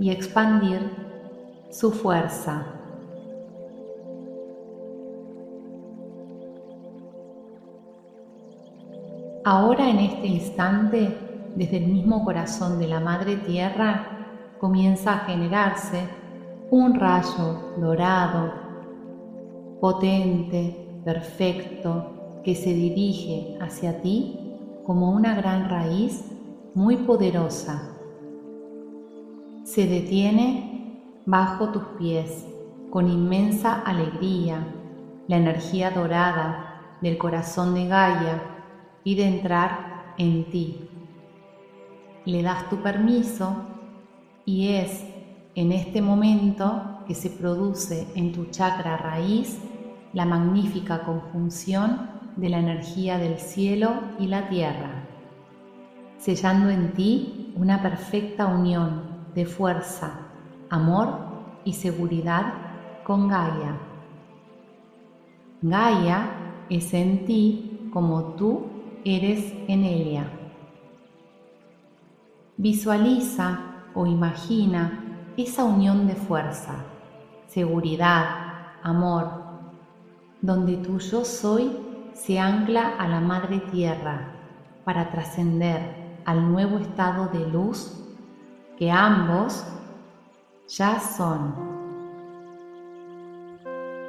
[0.00, 0.90] y expandir
[1.70, 2.66] su fuerza.
[9.44, 16.00] Ahora en este instante, desde el mismo corazón de la Madre Tierra, comienza a generarse
[16.70, 18.52] un rayo dorado,
[19.80, 24.38] potente, perfecto, que se dirige hacia ti
[24.84, 26.24] como una gran raíz
[26.74, 27.90] muy poderosa.
[29.64, 32.46] Se detiene bajo tus pies
[32.90, 34.66] con inmensa alegría,
[35.26, 38.42] la energía dorada del corazón de Gaia
[39.14, 40.88] de entrar en ti.
[42.26, 43.54] Le das tu permiso
[44.46, 45.04] y es
[45.54, 49.58] en este momento que se produce en tu chakra raíz
[50.12, 55.04] la magnífica conjunción de la energía del cielo y la tierra,
[56.18, 59.02] sellando en ti una perfecta unión
[59.34, 60.20] de fuerza,
[60.70, 61.18] amor
[61.64, 62.54] y seguridad
[63.04, 63.78] con Gaia.
[65.62, 66.30] Gaia
[66.70, 68.66] es en ti como tú
[69.04, 70.26] eres en ella.
[72.56, 73.58] Visualiza
[73.94, 76.84] o imagina esa unión de fuerza,
[77.48, 78.26] seguridad,
[78.80, 79.28] amor,
[80.40, 81.76] donde tu yo soy
[82.12, 84.28] se ancla a la Madre Tierra
[84.84, 87.92] para trascender al nuevo estado de luz
[88.78, 89.66] que ambos
[90.68, 91.56] ya son.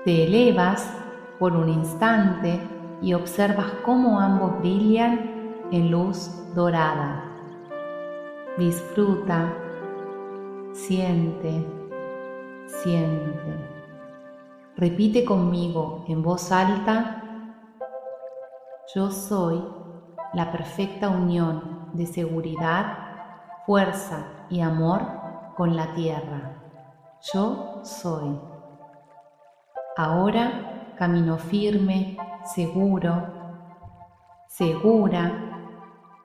[0.06, 0.88] Te elevas
[1.40, 2.62] por un instante
[3.02, 7.35] y observas cómo ambos brillan en luz dorada.
[8.58, 9.54] Disfruta,
[10.72, 11.68] siente,
[12.68, 13.54] siente.
[14.78, 17.22] Repite conmigo en voz alta,
[18.96, 19.62] yo soy
[20.34, 22.98] la perfecta unión de seguridad,
[23.66, 25.02] fuerza y amor
[25.58, 26.54] con la tierra.
[27.34, 28.40] Yo soy.
[29.98, 32.16] Ahora camino firme,
[32.46, 33.22] seguro,
[34.48, 35.34] segura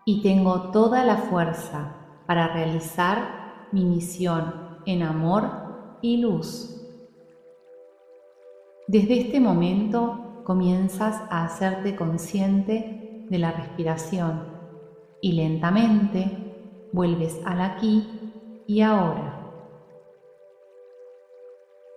[0.05, 1.97] y tengo toda la fuerza
[2.31, 6.81] para realizar mi misión en amor y luz.
[8.87, 14.45] Desde este momento comienzas a hacerte consciente de la respiración
[15.21, 18.09] y lentamente vuelves al aquí
[18.65, 19.51] y ahora.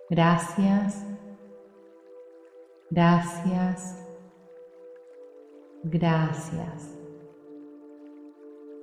[0.09, 1.05] Gracias,
[2.89, 4.03] gracias,
[5.83, 6.97] gracias.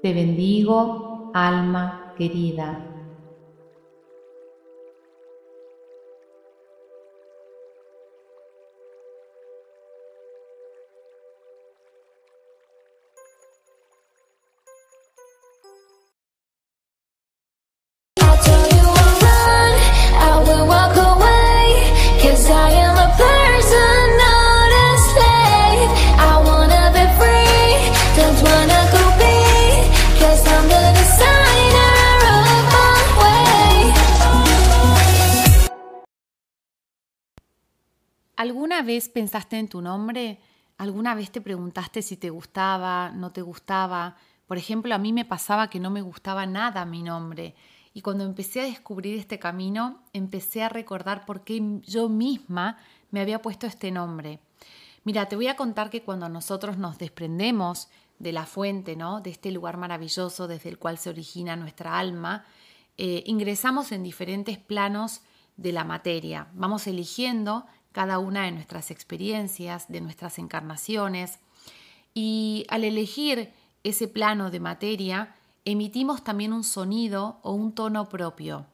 [0.00, 2.89] Te bendigo alma querida.
[38.80, 40.38] ¿Alguna vez pensaste en tu nombre?
[40.78, 44.16] ¿Alguna vez te preguntaste si te gustaba, no te gustaba?
[44.46, 47.54] Por ejemplo, a mí me pasaba que no me gustaba nada mi nombre.
[47.92, 52.78] Y cuando empecé a descubrir este camino, empecé a recordar por qué yo misma
[53.10, 54.40] me había puesto este nombre.
[55.04, 57.88] Mira, te voy a contar que cuando nosotros nos desprendemos
[58.18, 59.20] de la fuente, ¿no?
[59.20, 62.46] De este lugar maravilloso desde el cual se origina nuestra alma,
[62.96, 65.20] eh, ingresamos en diferentes planos
[65.58, 66.48] de la materia.
[66.54, 71.38] Vamos eligiendo cada una de nuestras experiencias, de nuestras encarnaciones.
[72.14, 78.66] Y al elegir ese plano de materia, emitimos también un sonido o un tono propio.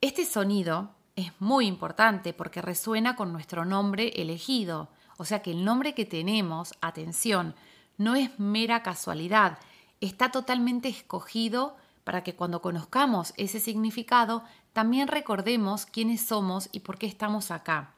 [0.00, 5.64] Este sonido es muy importante porque resuena con nuestro nombre elegido, o sea que el
[5.64, 7.54] nombre que tenemos, atención,
[7.98, 9.58] no es mera casualidad,
[10.00, 16.96] está totalmente escogido para que cuando conozcamos ese significado también recordemos quiénes somos y por
[16.96, 17.94] qué estamos acá.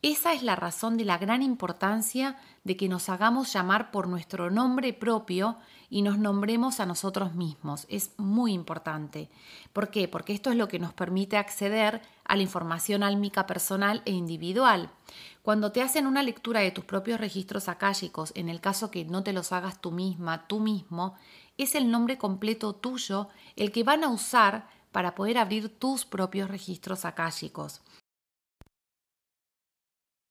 [0.00, 4.48] Esa es la razón de la gran importancia de que nos hagamos llamar por nuestro
[4.48, 5.56] nombre propio
[5.90, 7.84] y nos nombremos a nosotros mismos.
[7.88, 9.28] Es muy importante.
[9.72, 10.06] ¿Por qué?
[10.06, 14.88] Porque esto es lo que nos permite acceder a la información álmica personal e individual.
[15.42, 19.24] Cuando te hacen una lectura de tus propios registros akáshicos, en el caso que no
[19.24, 21.16] te los hagas tú misma, tú mismo,
[21.56, 26.48] es el nombre completo tuyo el que van a usar para poder abrir tus propios
[26.48, 27.80] registros akáshicos.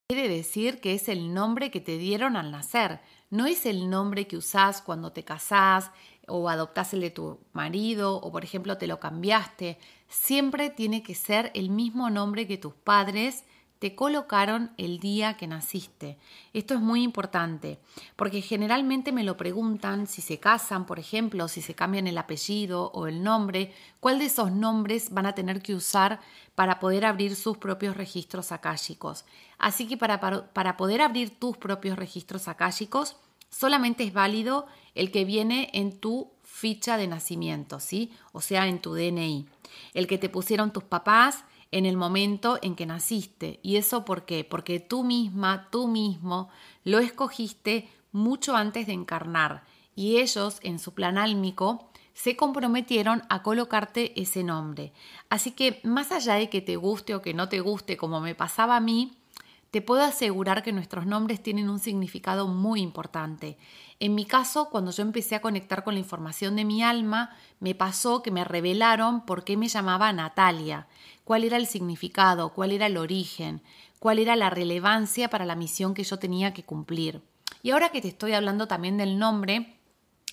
[0.09, 4.25] Quiere decir que es el nombre que te dieron al nacer, no es el nombre
[4.25, 5.91] que usás cuando te casás
[6.29, 9.77] o adoptás el de tu marido o por ejemplo te lo cambiaste.
[10.07, 13.43] Siempre tiene que ser el mismo nombre que tus padres
[13.79, 16.17] te colocaron el día que naciste.
[16.53, 17.79] Esto es muy importante,
[18.15, 22.91] porque generalmente me lo preguntan si se casan, por ejemplo, si se cambian el apellido
[22.93, 26.19] o el nombre, cuál de esos nombres van a tener que usar
[26.55, 29.25] para poder abrir sus propios registros akáshicos.
[29.59, 33.15] Así que para, para, poder abrir tus propios registros akáshicos,
[33.49, 38.11] solamente es válido el que viene en tu ficha de nacimiento, ¿sí?
[38.31, 39.47] O sea, en tu DNI.
[39.93, 43.59] El que te pusieron tus papás, en el momento en que naciste.
[43.63, 44.43] ¿Y eso por qué?
[44.43, 46.49] Porque tú misma, tú mismo,
[46.83, 49.63] lo escogiste mucho antes de encarnar
[49.95, 54.93] y ellos en su plan álmico se comprometieron a colocarte ese nombre.
[55.29, 58.33] Así que más allá de que te guste o que no te guste, como me
[58.33, 59.17] pasaba a mí,
[59.71, 63.57] te puedo asegurar que nuestros nombres tienen un significado muy importante.
[63.99, 67.75] En mi caso, cuando yo empecé a conectar con la información de mi alma, me
[67.75, 70.87] pasó que me revelaron por qué me llamaba Natalia,
[71.23, 73.61] cuál era el significado, cuál era el origen,
[73.99, 77.21] cuál era la relevancia para la misión que yo tenía que cumplir.
[77.63, 79.76] Y ahora que te estoy hablando también del nombre,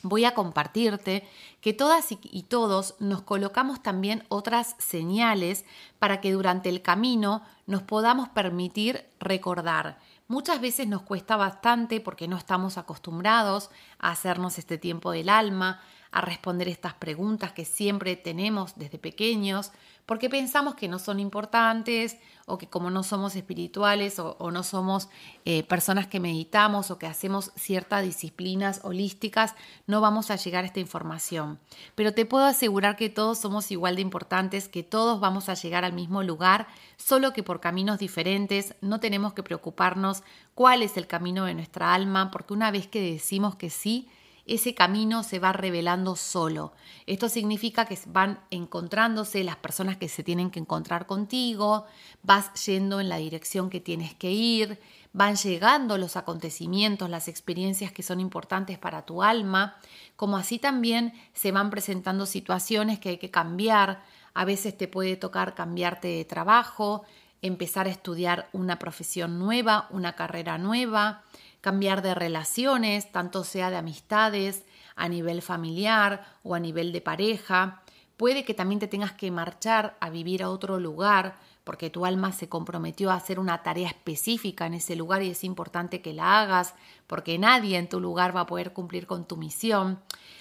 [0.05, 1.27] voy a compartirte
[1.61, 5.65] que todas y todos nos colocamos también otras señales
[5.99, 9.99] para que durante el camino nos podamos permitir recordar.
[10.29, 15.81] Muchas veces nos cuesta bastante porque no estamos acostumbrados a hacernos este tiempo del alma,
[16.15, 19.73] a responder estas preguntas que siempre tenemos desde pequeños,
[20.07, 25.09] porque pensamos que no son importantes o que como no somos espirituales o, no somos
[25.45, 29.57] eh, personas que meditamos o que hacemos ciertas disciplinas holísticas,
[29.89, 31.59] no vamos a llegar a esta información.
[31.97, 35.85] Pero te puedo asegurar que todos somos igual de importantes, que todos vamos a llegar
[35.85, 40.23] al mismo lugar, solo que por caminos diferentes, no tenemos que preocuparnos
[40.55, 44.09] cuál es el camino de nuestra alma, porque una vez que decimos que sí,
[44.47, 46.73] ese camino se va revelando solo.
[47.07, 51.87] Esto significa que van encontrándose las personas que se tienen que encontrar contigo,
[52.23, 54.79] vas yendo en la dirección que tienes que ir,
[55.13, 59.77] van llegando los acontecimientos, las experiencias que son importantes para tu alma,
[60.17, 64.03] como así también se van presentando situaciones que hay que cambiar.
[64.35, 67.05] A veces te puede tocar cambiarte de trabajo,
[67.43, 71.23] empezar a estudiar una profesión nueva, una carrera nueva,
[71.65, 77.83] cambiar de relaciones, tanto sea de amistades, a nivel familiar o a nivel de pareja.
[78.19, 82.33] Puede que también te tengas que marchar a vivir a otro lugar porque tu alma
[82.33, 86.43] se comprometió a hacer una tarea específica en ese lugar y es importante que la
[86.43, 86.75] hagas
[87.07, 90.01] porque nadie en tu lugar va a poder cumplir con tu misión.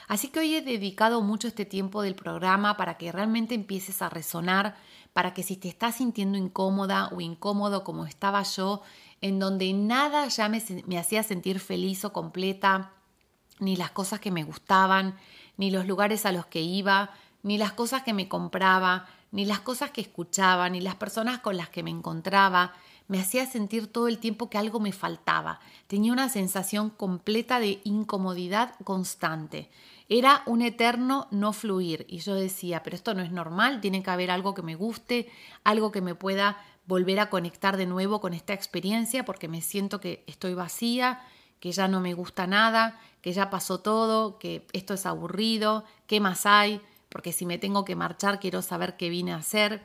[0.10, 4.10] Así que hoy he dedicado mucho este tiempo del programa para que realmente empieces a
[4.10, 4.76] resonar,
[5.14, 8.82] para que si te estás sintiendo incómoda o incómodo como estaba yo,
[9.24, 12.92] en donde nada ya me, hacía sentir feliz o completa,
[13.58, 15.16] ni las cosas que me gustaban,
[15.56, 17.10] ni los lugares a los que iba,
[17.42, 21.56] ni las cosas que me compraba, ni las cosas que escuchaba, ni las personas con
[21.56, 22.74] las que me encontraba,
[23.08, 25.62] me hacía sentir todo el tiempo que algo me faltaba.
[25.88, 29.70] Tenía una sensación completa de incomodidad constante.
[30.10, 34.12] Era un eterno no fluir y yo decía, pero esto no es normal, tiene que
[34.12, 35.30] haber algo que me guste,
[35.64, 40.00] algo que me pueda volver a conectar de nuevo con esta experiencia porque me siento
[40.00, 41.22] que estoy vacía,
[41.60, 46.20] que ya no me gusta nada, que ya pasó todo, que esto es aburrido, qué
[46.20, 49.82] más hay, porque si me tengo que marchar quiero saber qué vine a hacer.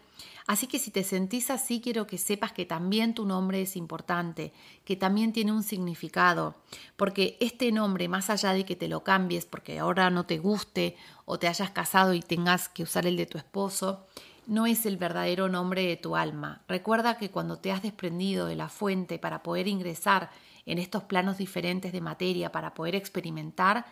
[0.48, 4.54] Así que si te sentís así, quiero que sepas que también tu nombre es importante,
[4.86, 6.54] que también tiene un significado,
[6.96, 10.96] porque este nombre, más allá de que te lo cambies porque ahora no te guste
[11.26, 14.06] o te hayas casado y tengas que usar el de tu esposo,
[14.48, 16.62] no es el verdadero nombre de tu alma.
[16.66, 20.30] Recuerda que cuando te has desprendido de la fuente para poder ingresar
[20.64, 23.84] en estos planos diferentes de materia, para poder experimentar,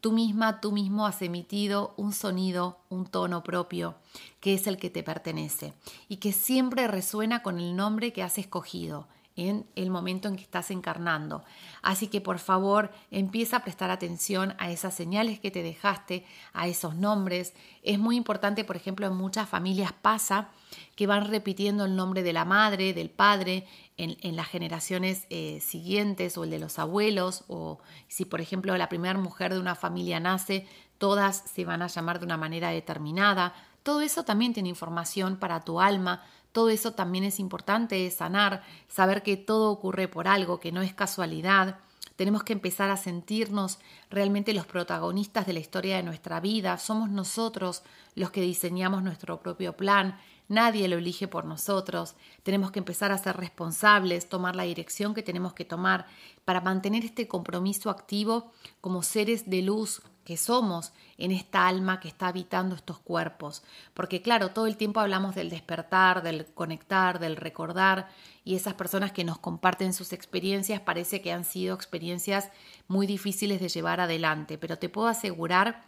[0.00, 3.96] tú misma, tú mismo has emitido un sonido, un tono propio,
[4.40, 5.74] que es el que te pertenece
[6.08, 9.08] y que siempre resuena con el nombre que has escogido
[9.38, 11.44] en el momento en que estás encarnando.
[11.80, 16.66] Así que por favor empieza a prestar atención a esas señales que te dejaste, a
[16.66, 17.54] esos nombres.
[17.84, 20.48] Es muy importante, por ejemplo, en muchas familias pasa
[20.96, 23.64] que van repitiendo el nombre de la madre, del padre,
[23.96, 27.78] en, las generaciones eh, siguientes o el de los abuelos, o
[28.08, 30.66] si por ejemplo la primera mujer de una familia nace,
[30.98, 33.54] todas se van a llamar de una manera determinada.
[33.84, 36.22] Todo eso también tiene información para tu alma,
[36.52, 40.94] todo eso también es importante sanar, saber que todo ocurre por algo, que no es
[40.94, 41.78] casualidad.
[42.16, 43.78] Tenemos que empezar a sentirnos
[44.10, 46.76] realmente los protagonistas de la historia de nuestra vida.
[46.78, 47.84] Somos nosotros
[48.16, 50.18] los que diseñamos nuestro propio plan.
[50.48, 52.16] Nadie lo elige por nosotros.
[52.42, 56.06] Tenemos que empezar a ser responsables, tomar la dirección que tenemos que tomar
[56.44, 62.08] para mantener este compromiso activo como seres de luz que somos en esta alma que
[62.08, 63.62] está habitando estos cuerpos.
[63.94, 68.10] Porque claro, todo el tiempo hablamos del despertar, del conectar, del recordar,
[68.44, 72.50] y esas personas que nos comparten sus experiencias parece que han sido experiencias
[72.88, 75.86] muy difíciles de llevar adelante, pero te puedo asegurar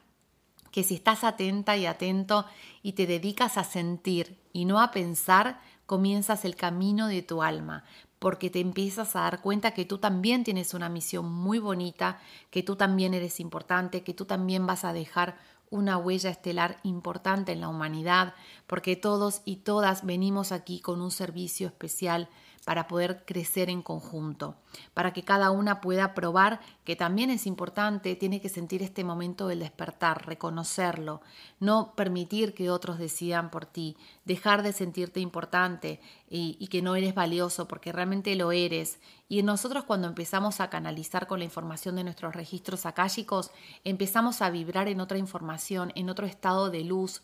[0.70, 2.47] que si estás atenta y atento
[2.82, 7.84] y te dedicas a sentir y no a pensar, comienzas el camino de tu alma,
[8.20, 12.62] porque te empiezas a dar cuenta que tú también tienes una misión muy bonita, que
[12.62, 15.36] tú también eres importante, que tú también vas a dejar
[15.70, 18.34] una huella estelar importante en la humanidad,
[18.66, 22.28] porque todos y todas venimos aquí con un servicio especial
[22.64, 24.56] para poder crecer en conjunto,
[24.94, 29.48] para que cada una pueda probar que también es importante, tiene que sentir este momento
[29.48, 31.20] del despertar, reconocerlo,
[31.60, 37.14] no permitir que otros decidan por ti, dejar de sentirte importante y, que no eres
[37.14, 39.00] valioso porque realmente lo eres.
[39.28, 43.50] Y nosotros cuando empezamos a canalizar con la información de nuestros registros akáshicos,
[43.84, 47.22] empezamos a vibrar en otra información, en otro estado de luz,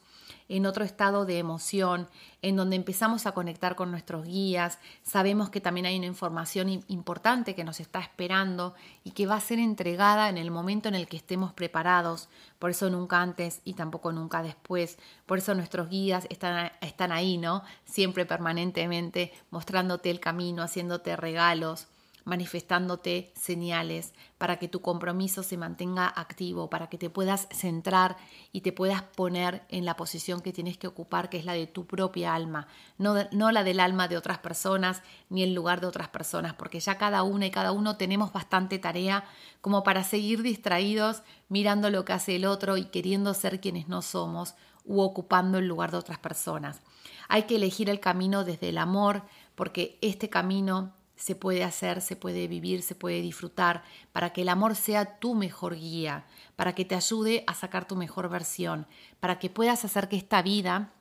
[0.49, 2.09] en otro estado de emoción,
[2.43, 7.36] en donde empezamos a conectar con nuestros guías, sabemos que también hay una información importante
[7.45, 8.75] que nos está esperando
[9.05, 12.29] y que va a ser entregada en el momento en el que estemos preparados,
[12.59, 17.39] por eso nunca antes y tampoco nunca después, por eso nuestros guías están, están ahí,
[17.39, 17.63] ¿no?
[17.85, 21.89] Siempre permanentemente mostrándote el camino, haciéndote regalos
[22.27, 28.17] manifestándote señales para que tu compromiso se mantenga activo, para que te puedas centrar
[28.51, 31.69] y te puedas poner en la posición que tienes que ocupar, que es la de
[31.69, 32.67] tu propia alma,
[32.99, 36.81] no, no la del alma de otras personas ni el lugar de otras personas, porque
[36.81, 39.25] ya cada una y cada uno tenemos bastante tarea
[39.61, 44.03] como para seguir distraídos mirando lo que hace el otro y queriendo ser quienes no
[44.03, 46.83] somos u ocupando el lugar de otras personas.
[47.29, 49.23] Hay que elegir el camino desde el amor,
[49.55, 54.49] porque este camino se puede hacer, se puede vivir, se puede disfrutar, para que el
[54.49, 58.87] amor sea tu mejor guía, para que te ayude a sacar tu mejor versión,
[59.19, 60.93] para que puedas hacer que esta vida,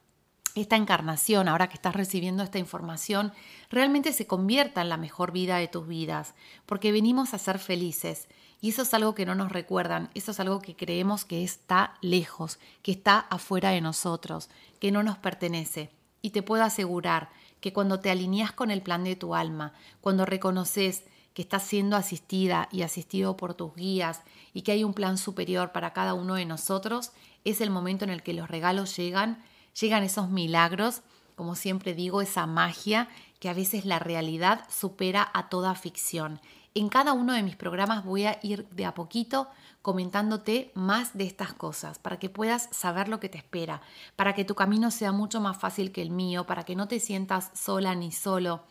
[0.56, 3.34] esta encarnación, ahora que estás recibiendo esta información,
[3.70, 6.34] realmente se convierta en la mejor vida de tus vidas,
[6.66, 8.30] porque venimos a ser felices.
[8.62, 11.96] Y eso es algo que no nos recuerdan, eso es algo que creemos que está
[12.02, 14.50] lejos, que está afuera de nosotros,
[14.80, 15.92] que no nos pertenece.
[16.22, 20.26] Y te puedo asegurar que cuando te alineas con el plan de tu alma, cuando
[20.26, 21.04] reconoces
[21.34, 24.22] que estás siendo asistida y asistido por tus guías
[24.54, 27.12] y que hay un plan superior para cada uno de nosotros,
[27.44, 29.44] es el momento en el que los regalos llegan,
[29.80, 31.02] llegan esos milagros,
[31.36, 36.40] como siempre digo, esa magia que a veces la realidad supera a toda ficción.
[36.78, 39.48] En cada uno de mis programas voy a ir de a poquito
[39.82, 43.82] comentándote más de estas cosas, para que puedas saber lo que te espera,
[44.18, 47.00] para que tu camino sea mucho más fácil que el mío, para que no te
[47.00, 48.66] sientas sola ni solo,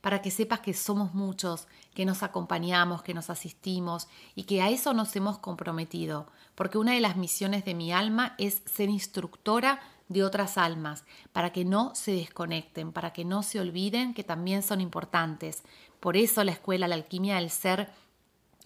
[0.00, 4.06] para que sepas que somos muchos, que nos acompañamos, que nos asistimos
[4.36, 8.36] y que a eso nos hemos comprometido, porque una de las misiones de mi alma
[8.38, 13.60] es ser instructora de otras almas, para que no se desconecten, para que no se
[13.60, 15.64] olviden que también son importantes.
[16.00, 17.90] Por eso la escuela La Alquimia del Ser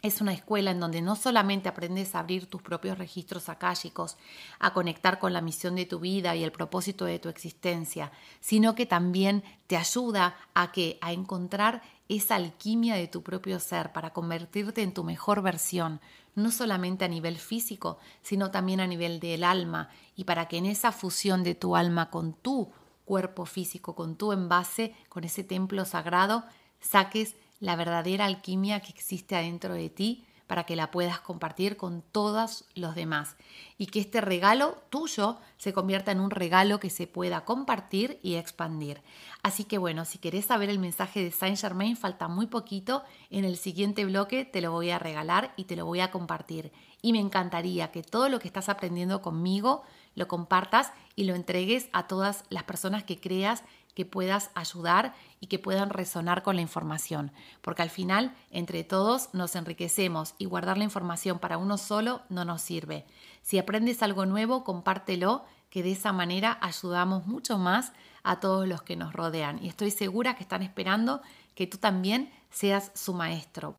[0.03, 4.17] es una escuela en donde no solamente aprendes a abrir tus propios registros akáshicos,
[4.59, 8.11] a conectar con la misión de tu vida y el propósito de tu existencia,
[8.41, 13.93] sino que también te ayuda a que a encontrar esa alquimia de tu propio ser
[13.93, 16.01] para convertirte en tu mejor versión,
[16.35, 20.67] no solamente a nivel físico, sino también a nivel del alma y para que en
[20.67, 22.73] esa fusión de tu alma con tu
[23.05, 26.45] cuerpo físico, con tu envase, con ese templo sagrado,
[26.83, 32.03] saques la verdadera alquimia que existe adentro de ti para que la puedas compartir con
[32.13, 33.37] todos los demás
[33.79, 38.35] y que este regalo tuyo se convierta en un regalo que se pueda compartir y
[38.35, 39.01] expandir.
[39.43, 43.47] Así que bueno, si querés saber el mensaje de Saint Germain, falta muy poquito, en
[43.47, 46.71] el siguiente bloque te lo voy a regalar y te lo voy a compartir.
[47.01, 51.89] Y me encantaría que todo lo que estás aprendiendo conmigo lo compartas y lo entregues
[51.93, 53.65] a todas las personas que creas
[53.95, 59.29] que puedas ayudar y que puedan resonar con la información, porque al final entre todos
[59.33, 63.05] nos enriquecemos y guardar la información para uno solo no nos sirve.
[63.43, 68.83] Si aprendes algo nuevo, compártelo, que de esa manera ayudamos mucho más a todos los
[68.83, 71.23] que nos rodean y estoy segura que están esperando
[71.55, 73.77] que tú también seas su maestro.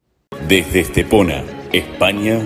[0.47, 2.39] Desde Estepona, España,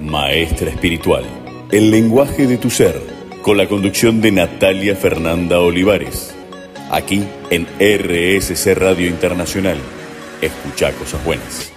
[0.00, 1.24] maestra espiritual,
[1.70, 3.00] el lenguaje de tu ser,
[3.42, 6.36] con la conducción de Natalia Fernanda Olivares
[6.92, 9.78] aquí en RSC Radio Internacional.
[10.40, 11.72] Escucha cosas buenas.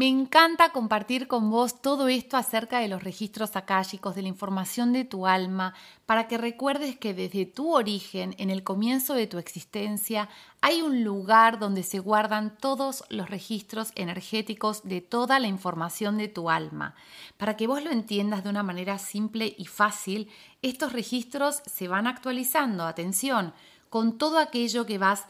[0.00, 4.94] Me encanta compartir con vos todo esto acerca de los registros akáshicos, de la información
[4.94, 5.74] de tu alma,
[6.06, 10.30] para que recuerdes que desde tu origen, en el comienzo de tu existencia,
[10.62, 16.28] hay un lugar donde se guardan todos los registros energéticos de toda la información de
[16.28, 16.94] tu alma.
[17.36, 20.30] Para que vos lo entiendas de una manera simple y fácil,
[20.62, 23.52] estos registros se van actualizando, atención,
[23.90, 25.26] con todo aquello que vas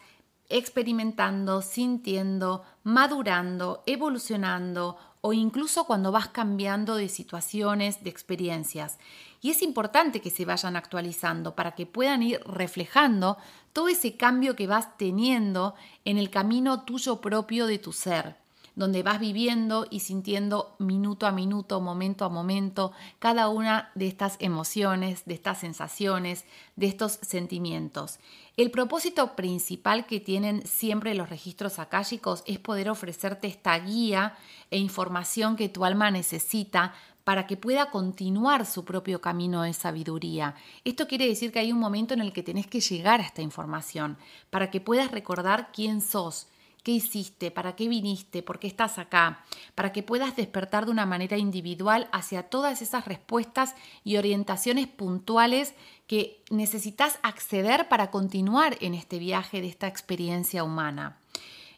[0.51, 8.98] experimentando, sintiendo, madurando, evolucionando o incluso cuando vas cambiando de situaciones, de experiencias.
[9.40, 13.38] Y es importante que se vayan actualizando para que puedan ir reflejando
[13.72, 15.74] todo ese cambio que vas teniendo
[16.05, 18.39] en el camino tuyo propio de tu ser
[18.77, 24.37] donde vas viviendo y sintiendo minuto a minuto, momento a momento, cada una de estas
[24.41, 26.45] emociones, de estas sensaciones,
[26.77, 28.18] de estos sentimientos.
[28.57, 34.37] El propósito principal que tienen siempre los registros akáshicos es poder ofrecerte esta guía
[34.71, 36.93] e información que tu alma necesita
[37.25, 40.55] para que pueda continuar su propio camino de sabiduría.
[40.85, 43.43] Esto quiere decir que hay un momento en el que tenés que llegar a esta
[43.43, 44.18] información,
[44.51, 46.49] para que puedas recordar quién sos,
[46.83, 51.07] qué hiciste, para qué viniste, por qué estás acá, para que puedas despertar de una
[51.07, 55.74] manera individual hacia todas esas respuestas y orientaciones puntuales
[56.07, 61.20] que necesitas acceder para continuar en este viaje de esta experiencia humana.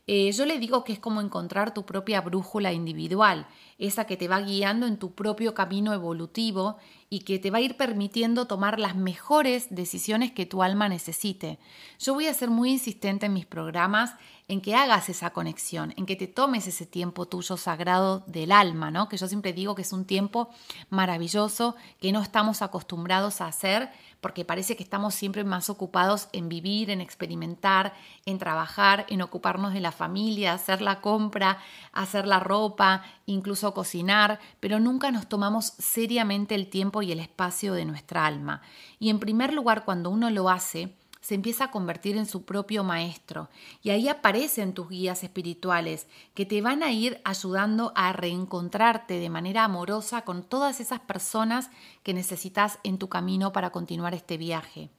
[0.09, 3.47] Eh, yo le digo que es como encontrar tu propia brújula individual,
[3.79, 6.77] esa que te va guiando en tu propio camino evolutivo
[7.09, 11.61] y que te va a ir permitiendo tomar las mejores decisiones que tu alma necesite.
[12.01, 14.15] Yo voy a ser muy insistente en mis programas
[14.49, 18.91] en que hagas esa conexión, en que te tomes ese tiempo tuyo sagrado del alma,
[18.91, 19.09] ¿no?
[19.09, 20.51] Que yo siempre digo que es un tiempo
[20.91, 23.91] maravilloso que no estamos acostumbrados a hacer
[24.23, 27.93] porque parece que estamos siempre más ocupados en vivir, en experimentar,
[28.25, 31.59] en trabajar, en ocuparnos de la familia, hacer la compra,
[31.93, 37.75] hacer la ropa, incluso cocinar, pero nunca nos tomamos seriamente el tiempo y el espacio
[37.75, 38.63] de nuestra alma.
[39.01, 42.85] Y en primer lugar, cuando uno lo hace, se empieza a convertir en su propio
[42.85, 43.49] maestro.
[43.83, 49.31] Y ahí aparecen tus guías espirituales que te van a ir ayudando a reencontrarte de
[49.31, 51.71] manera amorosa con todas esas personas
[52.03, 54.91] que necesitas en tu camino para continuar este viaje.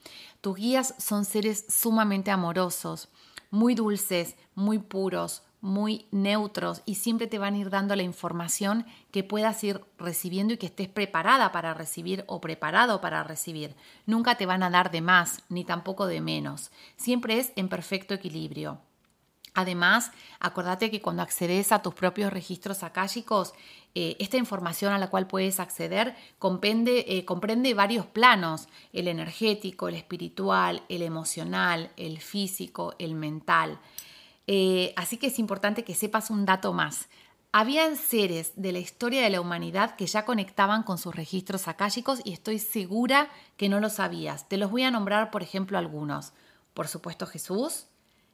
[0.41, 3.09] Tus guías son seres sumamente amorosos,
[3.51, 8.86] muy dulces, muy puros, muy neutros y siempre te van a ir dando la información
[9.11, 13.74] que puedas ir recibiendo y que estés preparada para recibir o preparado para recibir.
[14.05, 16.70] Nunca te van a dar de más ni tampoco de menos.
[16.97, 18.82] Siempre es en perfecto equilibrio.
[19.53, 23.53] Además, acuérdate que cuando accedes a tus propios registros akáshicos,
[23.95, 29.88] eh, esta información a la cual puedes acceder comprende, eh, comprende varios planos, el energético,
[29.88, 33.80] el espiritual, el emocional, el físico, el mental.
[34.48, 37.08] Eh, así que es importante que sepas un dato más.
[37.52, 42.20] Habían seres de la historia de la humanidad que ya conectaban con sus registros akáshicos
[42.24, 44.50] y estoy segura que no lo sabías.
[44.50, 46.34] Te los voy a nombrar, por ejemplo, algunos.
[46.74, 47.86] Por supuesto, Jesús,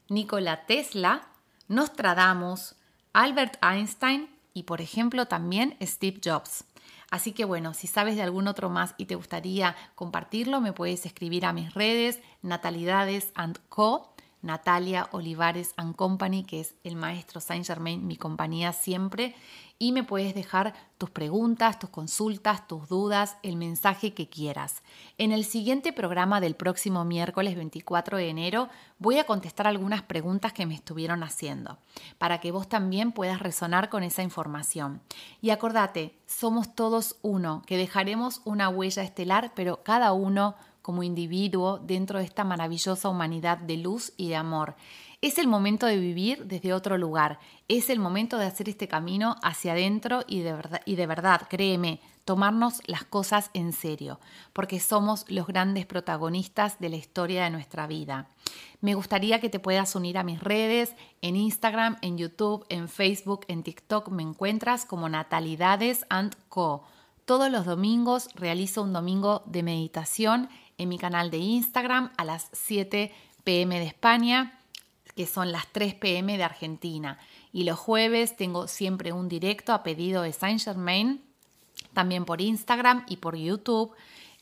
[0.07, 1.28] Nikola Tesla,
[1.68, 2.76] Nostradamus,
[3.12, 6.64] Albert Einstein y, por ejemplo, también Steve Jobs.
[7.12, 11.05] Así que bueno, si sabes de algún otro más y te gustaría compartirlo, me puedes
[11.05, 13.34] escribir a mis redes, Natalidades
[13.68, 19.35] Co Natalia Olivares and Company, que es el maestro Saint Germain, mi compañía siempre.
[19.81, 24.83] Y me puedes dejar tus preguntas, tus consultas, tus dudas, el mensaje que quieras.
[25.17, 30.51] En el siguiente programa del próximo miércoles 24 de enero voy a contestar algunas preguntas
[30.51, 31.77] que me estuvieron haciendo,
[32.17, 35.01] para que vos también puedas resonar con esa información.
[35.41, 41.80] Y acordate, somos todos uno, que dejaremos una huella estelar, pero cada uno como individuo
[41.80, 44.75] dentro de esta maravillosa humanidad de luz y de amor.
[45.21, 49.36] Es el momento de vivir desde otro lugar, es el momento de hacer este camino
[49.43, 54.19] hacia adentro y de verdad, y de verdad créeme, tomarnos las cosas en serio,
[54.53, 58.30] porque somos los grandes protagonistas de la historia de nuestra vida.
[58.82, 63.45] Me gustaría que te puedas unir a mis redes, en Instagram, en YouTube, en Facebook,
[63.47, 66.84] en TikTok me encuentras como Natalidades and Co.
[67.25, 70.49] Todos los domingos realizo un domingo de meditación
[70.80, 73.13] en mi canal de Instagram a las 7
[73.43, 74.59] pm de España,
[75.15, 77.19] que son las 3 pm de Argentina.
[77.53, 81.21] Y los jueves tengo siempre un directo a pedido de Saint Germain,
[81.93, 83.93] también por Instagram y por YouTube,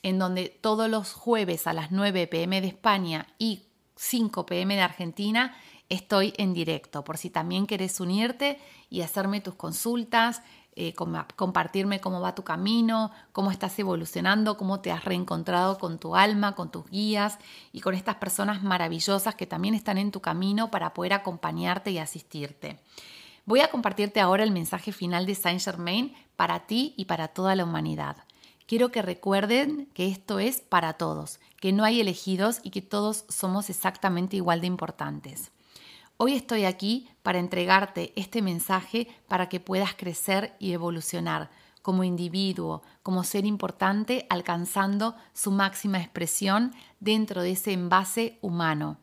[0.02, 3.64] en donde todos los jueves a las 9 pm de España y
[3.96, 5.56] 5 pm de Argentina
[5.88, 8.58] estoy en directo, por si también quieres unirte
[8.90, 10.42] y hacerme tus consultas,
[10.80, 16.14] eh, compartirme cómo va tu camino, cómo estás evolucionando, cómo te has reencontrado con tu
[16.14, 17.38] alma, con tus guías
[17.72, 21.98] y con estas personas maravillosas que también están en tu camino para poder acompañarte y
[21.98, 22.78] asistirte.
[23.44, 27.56] Voy a compartirte ahora el mensaje final de Saint Germain para ti y para toda
[27.56, 28.18] la humanidad.
[28.68, 33.24] Quiero que recuerden que esto es para todos, que no hay elegidos y que todos
[33.28, 35.50] somos exactamente igual de importantes.
[36.18, 41.50] Hoy estoy aquí para entregarte este mensaje para que puedas crecer y evolucionar
[41.82, 48.96] como individuo, como ser importante, alcanzando su máxima expresión dentro de ese envase humano.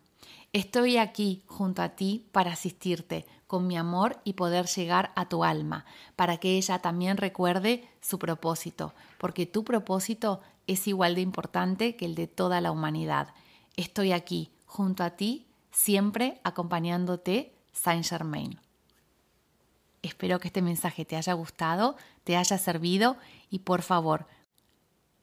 [0.53, 5.43] Estoy aquí junto a ti para asistirte con mi amor y poder llegar a tu
[5.43, 11.95] alma, para que ella también recuerde su propósito, porque tu propósito es igual de importante
[11.95, 13.35] que el de toda la humanidad.
[13.77, 18.59] Estoy aquí junto a ti siempre acompañándote Saint Germain.
[20.01, 23.17] Espero que este mensaje te haya gustado, te haya servido
[23.51, 24.25] y por favor,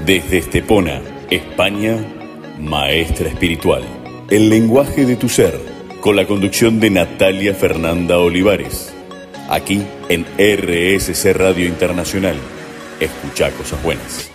[0.06, 1.96] Desde Estepona, España,
[2.58, 3.82] maestra espiritual,
[4.30, 5.60] el lenguaje de tu ser,
[6.00, 8.91] con la conducción de Natalia Fernanda Olivares,
[9.48, 12.36] aquí en RSC Radio Internacional.
[13.00, 14.31] Escucha cosas buenas.